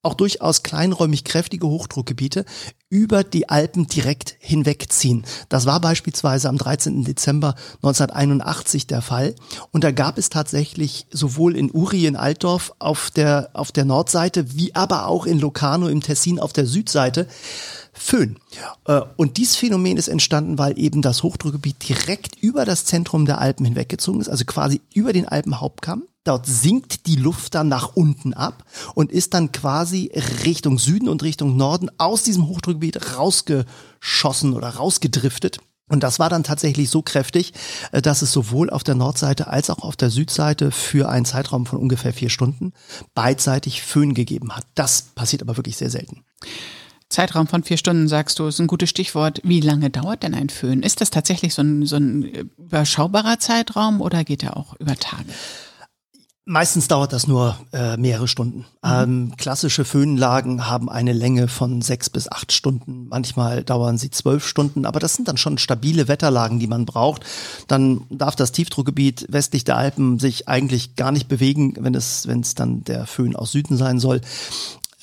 auch 0.06 0.14
durchaus 0.14 0.64
kleinräumig 0.64 1.24
kräftige 1.24 1.68
Hochdruckgebiete 1.68 2.46
über 2.90 3.24
die 3.24 3.50
Alpen 3.50 3.88
direkt 3.88 4.36
hinwegziehen. 4.40 5.26
Das 5.50 5.66
war 5.66 5.82
beispielsweise 5.82 6.48
am 6.48 6.58
13. 6.58 7.04
Dezember 7.04 7.56
1981 7.78 8.88
der 8.88 9.02
Fall. 9.02 9.36
Und 9.72 9.84
da 9.84 9.92
gab 9.92 10.18
es 10.18 10.30
tatsächlich 10.30 11.08
sowohl 11.12 11.58
in 11.58 11.72
Uri 11.72 12.06
in 12.06 12.16
Altdorf 12.16 12.74
auf 12.80 13.12
der, 13.12 13.50
auf 13.54 13.72
der 13.72 13.86
Nordseite, 13.86 14.56
wie 14.56 14.74
aber 14.76 15.08
auch 15.08 15.26
in 15.26 15.40
Locarno 15.40 15.88
im 15.88 16.02
Tessin 16.02 16.40
auf 16.40 16.54
der 16.54 16.66
Südseite 16.66 17.28
Föhn. 17.98 18.38
Äh, 18.86 19.02
Und 19.16 19.38
dieses 19.38 19.56
Phänomen 19.56 19.98
ist 19.98 20.10
entstanden, 20.10 20.58
weil 20.58 20.78
eben 20.78 21.02
das 21.02 21.24
Hochdruckgebiet 21.24 21.88
direkt 21.88 22.36
über 22.42 22.66
das 22.66 22.86
Zentrum 22.86 23.26
der 23.26 23.40
Alpen 23.40 23.66
hinweggezogen 23.66 24.22
ist, 24.22 24.30
also 24.30 24.46
quasi 24.46 24.82
über 24.94 25.14
den 25.14 25.28
Alpenhauptkamm. 25.28 26.04
Dort 26.26 26.48
sinkt 26.48 27.06
die 27.06 27.16
Luft 27.16 27.54
dann 27.56 27.70
nach 27.70 27.96
unten 27.96 28.34
ab 28.34 28.66
und 28.96 29.12
ist 29.12 29.34
dann 29.36 29.52
quasi 29.52 30.12
Richtung 30.44 30.80
Süden 30.80 31.08
und 31.08 31.24
Richtung 31.24 31.56
Norden 31.56 31.90
aus 32.00 32.24
diesem 32.24 32.48
Hochdruckgebiet 32.48 33.16
rausgeschossen 33.16 34.54
oder 34.54 34.70
rausgedriftet. 34.70 35.60
Und 35.88 36.02
das 36.02 36.18
war 36.18 36.30
dann 36.30 36.44
tatsächlich 36.44 36.90
so 36.90 37.04
kräftig, 37.04 37.54
äh, 37.92 38.02
dass 38.02 38.24
es 38.24 38.32
sowohl 38.32 38.72
auf 38.72 38.84
der 38.84 38.96
Nordseite 38.96 39.48
als 39.48 39.70
auch 39.70 39.84
auf 39.84 39.96
der 39.96 40.10
Südseite 40.10 40.72
für 40.72 41.10
einen 41.10 41.26
Zeitraum 41.26 41.68
von 41.68 41.78
ungefähr 41.78 42.12
vier 42.12 42.30
Stunden 42.30 42.74
beidseitig 43.14 43.84
Föhn 43.84 44.16
gegeben 44.16 44.56
hat. 44.56 44.66
Das 44.74 45.04
passiert 45.14 45.44
aber 45.44 45.58
wirklich 45.58 45.78
sehr 45.78 45.92
selten. 45.92 46.24
Zeitraum 47.10 47.46
von 47.46 47.64
vier 47.64 47.78
Stunden, 47.78 48.08
sagst 48.08 48.40
du, 48.40 48.48
ist 48.48 48.60
ein 48.60 48.66
gutes 48.66 48.90
Stichwort. 48.90 49.42
Wie 49.44 49.62
lange 49.62 49.92
dauert 49.92 50.24
denn 50.24 50.34
ein 50.34 50.50
Föhn? 50.50 50.82
Ist 50.82 51.02
das 51.02 51.12
tatsächlich 51.12 51.54
so 51.54 51.62
ein, 51.62 51.86
so 51.86 51.98
ein 51.98 52.24
überschaubarer 52.58 53.38
Zeitraum 53.38 54.02
oder 54.02 54.24
geht 54.24 54.42
er 54.42 54.58
auch 54.58 54.76
über 54.80 54.96
Tage? 54.96 55.32
Meistens 56.48 56.88
dauert 56.88 57.12
das 57.12 57.26
nur 57.26 57.58
äh, 57.74 57.98
mehrere 57.98 58.28
Stunden. 58.28 58.66
Ähm, 58.84 59.34
klassische 59.36 59.84
Föhnlagen 59.84 60.68
haben 60.68 60.92
eine 60.92 61.12
Länge 61.12 61.48
von 61.48 61.82
sechs 61.82 62.08
bis 62.08 62.32
acht 62.32 62.52
Stunden. 62.52 63.08
Manchmal 63.08 63.64
dauern 63.64 63.98
sie 63.98 64.12
zwölf 64.12 64.48
Stunden, 64.48 64.86
aber 64.86 65.00
das 65.00 65.16
sind 65.16 65.28
dann 65.28 65.38
schon 65.38 65.58
stabile 65.58 66.08
Wetterlagen, 66.08 66.60
die 66.60 66.68
man 66.68 66.86
braucht. 66.86 67.24
Dann 67.68 68.02
darf 68.12 68.36
das 68.36 68.52
Tiefdruckgebiet 68.52 69.26
westlich 69.28 69.64
der 69.64 69.78
Alpen 69.78 70.20
sich 70.20 70.48
eigentlich 70.48 70.96
gar 70.96 71.12
nicht 71.12 71.28
bewegen, 71.28 71.74
wenn 71.80 71.96
es, 71.96 72.28
wenn 72.28 72.42
es 72.42 72.54
dann 72.54 72.84
der 72.84 73.08
Föhn 73.08 73.36
aus 73.36 73.52
Süden 73.52 73.76
sein 73.76 74.00
soll 74.00 74.22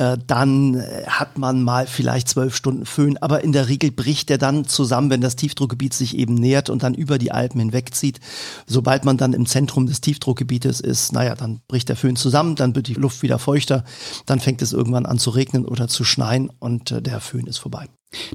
äh, 0.03 0.19
dann 0.27 0.75
äh, 0.75 1.05
hat 1.07 1.39
man 1.39 1.63
mal 1.63 1.87
vielleicht 1.87 2.29
zwölf 2.29 2.57
Stunden 2.57 2.87
Föhn, 2.87 3.19
aber 3.19 3.45
in 3.45 3.53
der 3.53 3.69
Regel 3.69 3.93
bricht 3.93 4.31
der 4.31 4.39
dann 4.39 4.65
zusammen, 4.65 5.11
wenn 5.11 5.21
das 5.21 5.37
Tiefdruckgebiet 5.37 5.95
sich 5.95 6.17
eben 6.17 6.35
nähert 6.35 6.71
und 6.71 6.83
dann 6.83 6.95
über 6.95 7.19
die 7.19 7.31
Alpen 7.31 7.61
hinwegzieht. 7.61 8.19
Sobald 8.67 9.05
man 9.05 9.17
dann 9.17 9.33
im 9.33 9.47
Zentrum 9.47 9.87
des 9.87 10.01
Tiefdruckgebietes 10.01 10.81
ist, 10.81 11.13
naja, 11.13 11.37
dann 11.37 11.61
bricht 11.69 11.89
der 11.89 11.95
Föhn 11.95 12.17
zusammen, 12.17 12.57
dann 12.57 12.75
wird 12.75 12.89
die 12.89 12.95
Luft 12.95 13.23
wieder 13.23 13.39
feuchter, 13.39 13.85
dann 14.27 14.41
fängt 14.41 14.61
es 14.61 14.73
irgendwann 14.73 15.07
an 15.07 15.19
zu 15.19 15.31
regnen 15.31 15.67
oder 15.67 15.87
zu 15.87 16.03
schneien 16.03 16.51
und 16.59 16.91
äh, 16.91 17.01
der 17.01 17.21
Föhn 17.21 17.47
ist 17.47 17.59
vorbei. 17.59 17.89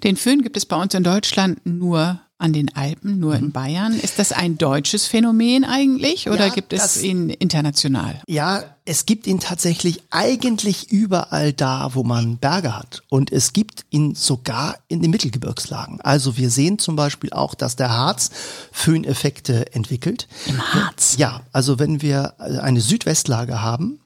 Den 0.03 0.15
Föhn 0.15 0.41
gibt 0.41 0.55
es 0.55 0.65
bei 0.65 0.81
uns 0.81 0.93
in 0.93 1.03
Deutschland 1.03 1.65
nur 1.65 2.21
an 2.39 2.53
den 2.53 2.75
Alpen, 2.75 3.19
nur 3.19 3.35
Mhm. 3.35 3.45
in 3.45 3.51
Bayern. 3.51 3.99
Ist 3.99 4.19
das 4.19 4.31
ein 4.31 4.57
deutsches 4.59 5.07
Phänomen 5.07 5.63
eigentlich 5.65 6.29
oder 6.29 6.47
Ja, 6.47 6.53
gibt 6.53 6.71
es 6.71 7.01
ihn 7.01 7.29
international? 7.29 8.21
Ja, 8.27 8.63
es 8.85 9.05
gibt 9.07 9.25
ihn 9.25 9.39
tatsächlich 9.39 10.03
eigentlich 10.11 10.91
überall 10.91 11.51
da, 11.51 11.95
wo 11.95 12.03
man 12.03 12.37
Berge 12.37 12.77
hat. 12.77 13.01
Und 13.09 13.31
es 13.31 13.53
gibt 13.53 13.85
ihn 13.89 14.13
sogar 14.13 14.77
in 14.87 15.01
den 15.01 15.09
Mittelgebirgslagen. 15.11 15.99
Also 16.01 16.37
wir 16.37 16.51
sehen 16.51 16.77
zum 16.77 16.95
Beispiel 16.95 17.31
auch, 17.33 17.55
dass 17.55 17.75
der 17.75 17.89
Harz 17.89 18.29
Föhneffekte 18.71 19.73
entwickelt. 19.73 20.27
Im 20.45 20.61
Harz? 20.73 21.15
Ja, 21.17 21.41
also 21.51 21.79
wenn 21.79 22.01
wir 22.01 22.39
eine 22.39 22.81
Südwestlage 22.81 23.61
haben, 23.61 23.99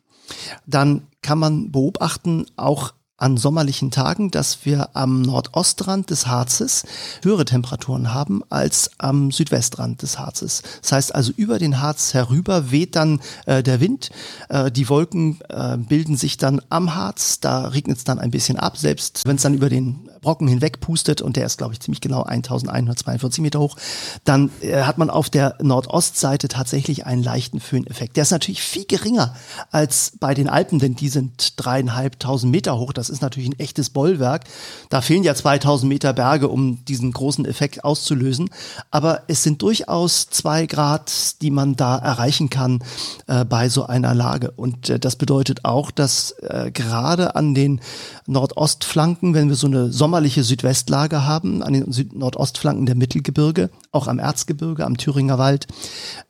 dann 0.65 1.01
kann 1.21 1.37
man 1.37 1.71
beobachten, 1.71 2.45
auch 2.55 2.93
an 3.21 3.37
sommerlichen 3.37 3.91
Tagen, 3.91 4.31
dass 4.31 4.65
wir 4.65 4.89
am 4.95 5.21
Nordostrand 5.21 6.09
des 6.09 6.27
Harzes 6.27 6.83
höhere 7.23 7.45
Temperaturen 7.45 8.13
haben 8.13 8.41
als 8.49 8.91
am 8.97 9.31
Südwestrand 9.31 10.01
des 10.01 10.19
Harzes. 10.19 10.63
Das 10.81 10.91
heißt 10.91 11.15
also 11.15 11.31
über 11.35 11.59
den 11.59 11.81
Harz 11.81 12.13
herüber 12.13 12.71
weht 12.71 12.95
dann 12.95 13.21
äh, 13.45 13.63
der 13.63 13.79
Wind, 13.79 14.09
äh, 14.49 14.71
die 14.71 14.89
Wolken 14.89 15.39
äh, 15.49 15.77
bilden 15.77 16.17
sich 16.17 16.37
dann 16.37 16.61
am 16.69 16.95
Harz, 16.95 17.39
da 17.39 17.67
regnet 17.67 17.97
es 17.97 18.03
dann 18.03 18.19
ein 18.19 18.31
bisschen 18.31 18.57
ab, 18.57 18.77
selbst 18.77 19.21
wenn 19.25 19.35
es 19.35 19.41
dann 19.41 19.53
über 19.53 19.69
den 19.69 20.10
Brocken 20.21 20.47
hinweg 20.47 20.79
pustet 20.79 21.21
und 21.21 21.35
der 21.35 21.45
ist 21.45 21.57
glaube 21.57 21.73
ich 21.73 21.79
ziemlich 21.79 22.01
genau 22.01 22.23
1142 22.23 23.41
Meter 23.41 23.59
hoch, 23.59 23.75
dann 24.23 24.51
äh, 24.61 24.83
hat 24.83 24.97
man 24.97 25.09
auf 25.09 25.29
der 25.29 25.55
Nordostseite 25.61 26.47
tatsächlich 26.47 27.05
einen 27.05 27.23
leichten 27.23 27.59
Föhneffekt. 27.59 28.15
Der 28.15 28.23
ist 28.23 28.31
natürlich 28.31 28.61
viel 28.61 28.85
geringer 28.85 29.35
als 29.71 30.13
bei 30.19 30.33
den 30.33 30.47
Alpen, 30.47 30.79
denn 30.79 30.95
die 30.95 31.09
sind 31.09 31.53
dreieinhalbtausend 31.57 32.51
Meter 32.51 32.77
hoch. 32.77 32.93
Das 32.93 33.09
ist 33.09 33.21
natürlich 33.21 33.49
ein 33.49 33.59
echtes 33.59 33.89
Bollwerk. 33.89 34.45
Da 34.89 35.01
fehlen 35.01 35.23
ja 35.23 35.35
2000 35.35 35.89
Meter 35.89 36.13
Berge, 36.13 36.47
um 36.47 36.83
diesen 36.85 37.11
großen 37.11 37.45
Effekt 37.45 37.83
auszulösen. 37.83 38.49
Aber 38.91 39.23
es 39.27 39.43
sind 39.43 39.61
durchaus 39.61 40.29
zwei 40.29 40.65
Grad, 40.65 41.41
die 41.41 41.51
man 41.51 41.75
da 41.75 41.97
erreichen 41.97 42.49
kann 42.49 42.83
äh, 43.27 43.45
bei 43.45 43.69
so 43.69 43.85
einer 43.85 44.13
Lage. 44.13 44.51
Und 44.51 44.89
äh, 44.89 44.99
das 44.99 45.15
bedeutet 45.15 45.65
auch, 45.65 45.91
dass 45.91 46.31
äh, 46.41 46.71
gerade 46.71 47.35
an 47.35 47.53
den 47.53 47.81
Nordostflanken, 48.27 49.33
wenn 49.33 49.49
wir 49.49 49.55
so 49.55 49.67
eine 49.67 49.91
sommerliche 50.11 50.43
Südwestlage 50.43 51.25
haben, 51.25 51.63
an 51.63 51.71
den 51.71 51.89
Süd 51.93 52.13
Nordostflanken 52.13 52.85
der 52.85 52.95
Mittelgebirge, 52.95 53.69
auch 53.93 54.09
am 54.09 54.19
Erzgebirge, 54.19 54.85
am 54.85 54.97
Thüringer 54.97 55.37
Wald, 55.37 55.67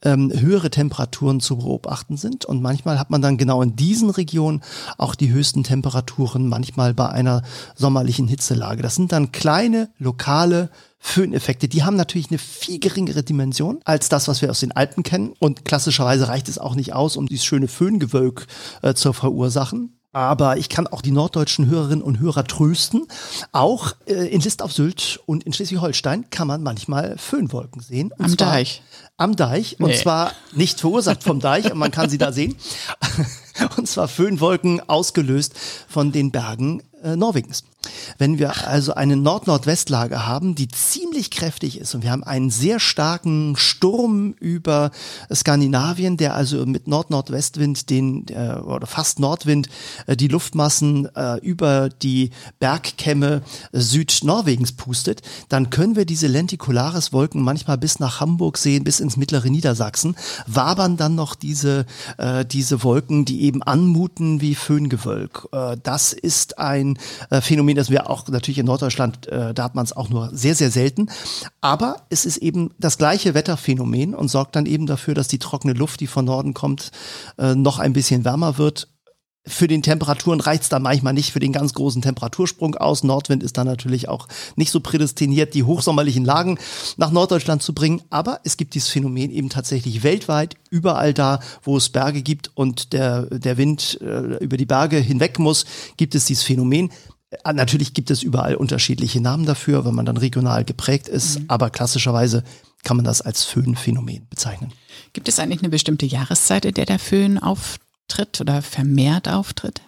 ähm, 0.04 0.32
höhere 0.32 0.70
Temperaturen 0.70 1.40
zu 1.40 1.58
beobachten 1.58 2.16
sind. 2.16 2.46
Und 2.46 2.62
manchmal 2.62 3.00
hat 3.00 3.10
man 3.10 3.24
dann 3.24 3.38
genau 3.38 3.64
in 3.64 3.76
diesen 3.76 4.12
Regionen 4.12 4.62
auch 5.00 5.16
die 5.16 5.32
höchsten 5.32 5.64
Temperaturen, 5.64 6.48
manchmal 6.48 6.94
bei 6.94 7.10
einer 7.10 7.42
sommerlichen 7.74 8.28
Hitzelage. 8.28 8.84
Das 8.84 8.94
sind 8.94 9.12
dann 9.14 9.32
kleine, 9.32 9.90
lokale 9.98 10.70
Föhneffekte. 11.00 11.68
Die 11.68 11.82
haben 11.82 11.96
natürlich 11.96 12.30
eine 12.30 12.38
viel 12.38 12.78
geringere 12.78 13.24
Dimension 13.24 13.80
als 13.84 14.10
das, 14.10 14.28
was 14.28 14.44
wir 14.44 14.52
aus 14.52 14.60
den 14.60 14.74
Alpen 14.74 15.02
kennen. 15.02 15.34
Und 15.40 15.66
klassischerweise 15.66 16.28
reicht 16.28 16.50
es 16.50 16.60
auch 16.60 16.76
nicht 16.76 16.94
aus, 16.94 17.18
um 17.18 17.26
dieses 17.26 17.46
schöne 17.46 17.68
Föhngewölk 17.68 18.46
äh, 18.84 18.94
zu 18.94 19.12
verursachen. 19.12 19.98
Aber 20.14 20.58
ich 20.58 20.68
kann 20.68 20.88
auch 20.88 21.02
die 21.02 21.12
norddeutschen 21.12 21.68
Hörerinnen 21.68 22.04
und 22.04 22.20
Hörer 22.20 22.44
trösten. 22.44 23.08
Auch 23.54 23.94
äh, 24.08 24.28
in 24.28 24.42
List 24.42 24.62
auf 24.62 24.74
Sylt 24.74 25.22
und 25.26 25.44
in 25.44 25.54
Schleswig-Holstein 25.54 26.30
kann 26.30 26.48
man 26.48 26.64
manchmal 26.64 27.18
Föhnwolken 27.18 27.82
sehen. 27.82 28.12
Und 28.18 28.26
Am 28.26 28.38
Deich. 28.38 28.82
Am 29.18 29.36
Deich. 29.38 29.80
Und 29.80 29.90
Nee. 29.92 29.98
zwar 29.98 30.34
nicht 30.52 30.82
verursacht 30.82 31.24
vom 31.24 31.40
Deich, 31.40 31.66
aber 31.68 31.76
man 31.76 31.92
kann 31.92 32.10
sie 32.10 32.18
da 32.18 32.32
sehen. 32.32 32.56
Und 33.78 33.88
zwar 33.88 34.08
Föhnwolken 34.08 34.82
ausgelöst 34.90 35.54
von 35.88 36.12
den 36.12 36.32
Bergen 36.32 36.82
äh, 37.04 37.16
Norwegens. 37.16 37.64
Wenn 38.18 38.40
wir 38.40 38.68
also 38.68 38.94
eine 38.94 39.16
Nord-Nordwestlage 39.16 40.26
haben, 40.26 40.56
die 40.56 40.68
ziemlich 40.68 41.32
kräftig 41.32 41.80
ist 41.80 41.96
und 41.96 42.04
wir 42.04 42.12
haben 42.12 42.24
einen 42.24 42.50
sehr 42.50 42.80
starken 42.80 43.56
Sturm 43.56 44.34
über 44.40 44.92
Skandinavien, 45.34 46.18
der 46.18 46.36
also 46.36 46.66
mit 46.66 46.88
Nord-Nordwestwind 46.88 47.90
den 47.90 48.26
äh, 48.30 48.56
oder 48.60 48.88
fast 48.88 49.20
Nordwind 49.20 49.70
äh, 50.08 50.16
die 50.16 50.28
Luftmassen 50.28 51.08
äh, 51.16 51.38
über 51.40 51.90
die 51.90 52.32
Bergkämme 52.60 53.42
Südnorwegens 53.72 54.74
pustet, 54.74 55.22
dann 55.50 55.70
können 55.70 55.96
wir 55.96 56.06
diese 56.06 56.28
Lenticularis-Wolken 56.28 57.42
manchmal 57.42 57.78
bis 57.78 58.00
nach 58.00 58.20
Hamburg 58.20 58.58
sehen, 58.58 58.84
bis 58.84 59.00
ins 59.00 59.18
mittlere 59.18 59.50
Niedersachsen, 59.50 60.16
wabern 60.48 60.98
dann 60.98 61.16
noch 61.16 61.36
diese, 61.36 61.86
äh, 62.18 62.46
diese 62.46 62.84
Wolken, 62.84 63.26
die 63.26 63.44
eben 63.44 63.62
anmuten 63.64 64.42
wie 64.42 64.56
Föhngewölk. 64.56 65.48
Äh, 65.52 65.78
das 65.84 66.14
ist 66.14 66.58
ein 66.58 66.98
äh, 67.30 67.42
Phänomen, 67.42 67.76
das 67.76 67.90
wäre 67.92 68.10
auch 68.10 68.28
natürlich 68.28 68.58
in 68.58 68.66
Norddeutschland, 68.66 69.28
äh, 69.28 69.54
da 69.54 69.64
hat 69.64 69.76
man 69.76 69.86
es 69.86 69.94
auch 69.96 70.10
nur 70.10 70.30
sehr, 70.34 70.56
sehr 70.56 70.72
selten. 70.72 71.10
Aber 71.62 71.98
es 72.10 72.26
ist 72.26 72.38
eben 72.38 72.72
das 72.80 72.98
gleiche 72.98 73.34
Wetterphänomen 73.34 74.16
und 74.16 74.30
sorgt 74.30 74.56
dann 74.56 74.66
eben 74.66 74.88
dafür, 74.88 75.14
dass 75.14 75.28
die 75.28 75.40
trockene 75.40 75.74
Luft, 75.74 76.00
die 76.00 76.08
von 76.08 76.26
Norden 76.26 76.54
kommt, 76.54 76.92
äh, 77.38 77.56
noch 77.56 77.80
ein 77.80 77.94
bisschen 77.94 78.26
wärmer 78.26 78.58
wird 78.58 78.88
für 79.46 79.68
den 79.68 79.82
Temperaturen 79.82 80.40
reicht's 80.40 80.70
da 80.70 80.78
manchmal 80.78 81.14
nicht 81.14 81.32
für 81.32 81.40
den 81.40 81.52
ganz 81.52 81.74
großen 81.74 82.02
Temperatursprung 82.02 82.76
aus. 82.76 83.04
Nordwind 83.04 83.42
ist 83.42 83.58
da 83.58 83.64
natürlich 83.64 84.08
auch 84.08 84.28
nicht 84.56 84.72
so 84.72 84.82
prädestiniert, 84.82 85.56
die 85.56 85.64
hochsommerlichen 85.64 86.24
Lagen 86.24 86.60
nach 86.98 87.12
Norddeutschland 87.12 87.64
zu 87.64 87.74
bringen. 87.74 88.04
Aber 88.12 88.40
es 88.44 88.58
gibt 88.58 88.76
dieses 88.76 88.90
Phänomen 88.90 89.32
eben 89.32 89.50
tatsächlich 89.50 90.04
weltweit, 90.04 90.58
überall 90.70 91.14
da, 91.14 91.40
wo 91.64 91.76
es 91.76 91.90
Berge 91.90 92.22
gibt 92.22 92.52
und 92.54 92.94
der, 92.94 93.24
der 93.26 93.58
Wind 93.58 94.00
äh, 94.02 94.38
über 94.44 94.58
die 94.58 94.66
Berge 94.66 94.98
hinweg 94.98 95.40
muss, 95.40 95.66
gibt 95.98 96.14
es 96.14 96.26
dieses 96.26 96.44
Phänomen. 96.44 96.92
Äh, 97.32 97.54
natürlich 97.54 97.94
gibt 97.94 98.12
es 98.12 98.24
überall 98.24 98.56
unterschiedliche 98.56 99.22
Namen 99.22 99.46
dafür, 99.46 99.86
wenn 99.86 99.96
man 99.96 100.06
dann 100.06 100.18
regional 100.18 100.64
geprägt 100.64 101.08
ist, 101.08 101.40
mhm. 101.40 101.46
aber 101.48 101.70
klassischerweise 101.70 102.44
kann 102.84 102.98
man 102.98 103.06
das 103.06 103.22
als 103.22 103.44
Föhnphänomen 103.44 104.28
bezeichnen. 104.30 104.72
Gibt 105.14 105.28
es 105.28 105.40
eigentlich 105.40 105.62
eine 105.62 105.70
bestimmte 105.70 106.06
Jahreszeit, 106.06 106.66
in 106.66 106.74
der 106.74 106.86
der 106.86 107.00
Föhn 107.00 107.38
auf 107.38 107.78
auftritt 108.12 108.42
oder 108.42 108.62
vermehrt 108.62 109.28
auftritt? 109.28 109.82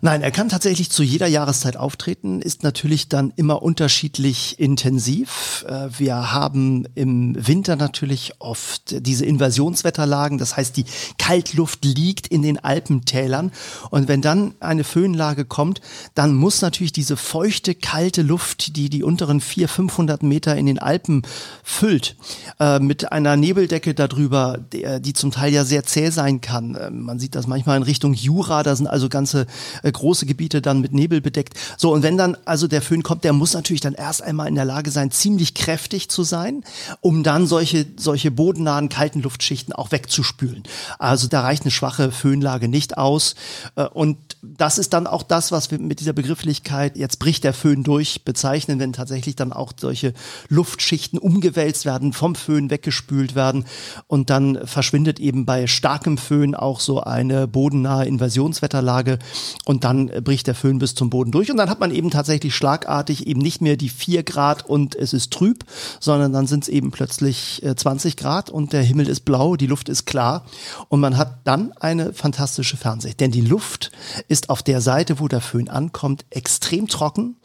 Nein, 0.00 0.22
er 0.22 0.30
kann 0.30 0.48
tatsächlich 0.48 0.90
zu 0.90 1.02
jeder 1.02 1.26
Jahreszeit 1.26 1.76
auftreten, 1.76 2.42
ist 2.42 2.62
natürlich 2.62 3.08
dann 3.08 3.32
immer 3.36 3.62
unterschiedlich 3.62 4.58
intensiv. 4.58 5.64
Äh, 5.68 5.88
wir 5.98 6.32
haben 6.32 6.86
im 6.94 7.34
Winter 7.46 7.76
natürlich 7.76 8.34
oft 8.38 9.06
diese 9.06 9.24
Inversionswetterlagen, 9.24 10.38
das 10.38 10.56
heißt, 10.56 10.76
die 10.76 10.84
Kaltluft 11.18 11.84
liegt 11.84 12.26
in 12.26 12.42
den 12.42 12.58
Alpentälern 12.58 13.52
und 13.90 14.08
wenn 14.08 14.22
dann 14.22 14.54
eine 14.60 14.84
Föhnlage 14.84 15.44
kommt, 15.44 15.80
dann 16.14 16.34
muss 16.34 16.62
natürlich 16.62 16.92
diese 16.92 17.16
feuchte, 17.16 17.74
kalte 17.74 18.22
Luft, 18.22 18.76
die 18.76 18.90
die 18.90 19.02
unteren 19.02 19.40
400, 19.40 19.76
500 19.76 20.22
Meter 20.22 20.56
in 20.56 20.66
den 20.66 20.78
Alpen 20.78 21.22
füllt, 21.62 22.16
äh, 22.60 22.78
mit 22.78 23.12
einer 23.12 23.36
Nebeldecke 23.36 23.94
darüber, 23.94 24.58
die 24.58 25.12
zum 25.12 25.30
Teil 25.30 25.52
ja 25.52 25.64
sehr 25.64 25.84
zäh 25.84 26.10
sein 26.10 26.40
kann. 26.40 26.74
Äh, 26.74 26.90
man 26.90 27.18
sieht 27.18 27.34
das 27.34 27.46
manchmal 27.46 27.76
in 27.76 27.82
Richtung 27.82 28.14
Jura, 28.14 28.62
da 28.62 28.76
sind 28.76 28.86
also 28.86 29.08
ganze 29.08 29.46
äh, 29.86 29.92
große 29.92 30.26
Gebiete 30.26 30.60
dann 30.60 30.80
mit 30.80 30.92
Nebel 30.92 31.20
bedeckt. 31.20 31.54
So, 31.76 31.92
und 31.92 32.02
wenn 32.02 32.18
dann 32.18 32.36
also 32.44 32.66
der 32.66 32.82
Föhn 32.82 33.02
kommt, 33.02 33.24
der 33.24 33.32
muss 33.32 33.54
natürlich 33.54 33.80
dann 33.80 33.94
erst 33.94 34.22
einmal 34.22 34.48
in 34.48 34.56
der 34.56 34.64
Lage 34.64 34.90
sein, 34.90 35.10
ziemlich 35.10 35.54
kräftig 35.54 36.08
zu 36.08 36.24
sein, 36.24 36.64
um 37.00 37.22
dann 37.22 37.46
solche, 37.46 37.86
solche 37.96 38.30
bodennahen 38.30 38.88
kalten 38.88 39.22
Luftschichten 39.22 39.72
auch 39.72 39.92
wegzuspülen. 39.92 40.64
Also 40.98 41.28
da 41.28 41.42
reicht 41.42 41.62
eine 41.62 41.70
schwache 41.70 42.10
Föhnlage 42.10 42.68
nicht 42.68 42.98
aus. 42.98 43.36
Äh, 43.76 43.84
und 43.84 44.18
das 44.42 44.78
ist 44.78 44.92
dann 44.92 45.06
auch 45.06 45.22
das, 45.22 45.52
was 45.52 45.70
wir 45.70 45.78
mit 45.78 46.00
dieser 46.00 46.12
Begrifflichkeit, 46.12 46.96
jetzt 46.96 47.18
bricht 47.18 47.44
der 47.44 47.52
Föhn 47.52 47.82
durch, 47.82 48.24
bezeichnen, 48.24 48.78
wenn 48.78 48.92
tatsächlich 48.92 49.36
dann 49.36 49.52
auch 49.52 49.72
solche 49.78 50.12
Luftschichten 50.48 51.18
umgewälzt 51.18 51.84
werden, 51.84 52.12
vom 52.12 52.34
Föhn 52.34 52.70
weggespült 52.70 53.34
werden. 53.34 53.64
Und 54.08 54.30
dann 54.30 54.66
verschwindet 54.66 55.20
eben 55.20 55.46
bei 55.46 55.66
starkem 55.66 56.18
Föhn 56.18 56.54
auch 56.54 56.80
so 56.80 57.00
eine 57.00 57.46
bodennahe 57.46 58.06
Inversionswetterlage. 58.06 59.18
Und 59.64 59.75
und 59.76 59.84
dann 59.84 60.06
bricht 60.24 60.46
der 60.46 60.54
Föhn 60.54 60.78
bis 60.78 60.94
zum 60.94 61.10
Boden 61.10 61.32
durch 61.32 61.50
und 61.50 61.58
dann 61.58 61.68
hat 61.68 61.80
man 61.80 61.90
eben 61.90 62.08
tatsächlich 62.08 62.54
schlagartig 62.54 63.26
eben 63.26 63.42
nicht 63.42 63.60
mehr 63.60 63.76
die 63.76 63.90
vier 63.90 64.22
Grad 64.22 64.64
und 64.64 64.94
es 64.94 65.12
ist 65.12 65.34
trüb, 65.34 65.66
sondern 66.00 66.32
dann 66.32 66.46
sind 66.46 66.62
es 66.62 66.70
eben 66.70 66.92
plötzlich 66.92 67.62
20 67.76 68.14
äh, 68.14 68.16
Grad 68.16 68.48
und 68.48 68.72
der 68.72 68.82
Himmel 68.82 69.06
ist 69.06 69.26
blau, 69.26 69.56
die 69.56 69.66
Luft 69.66 69.90
ist 69.90 70.06
klar 70.06 70.46
und 70.88 71.00
man 71.00 71.18
hat 71.18 71.40
dann 71.44 71.72
eine 71.72 72.14
fantastische 72.14 72.78
Fernsicht, 72.78 73.20
denn 73.20 73.32
die 73.32 73.42
Luft 73.42 73.92
ist 74.28 74.48
auf 74.48 74.62
der 74.62 74.80
Seite, 74.80 75.20
wo 75.20 75.28
der 75.28 75.42
Föhn 75.42 75.68
ankommt, 75.68 76.24
extrem 76.30 76.88
trocken 76.88 77.36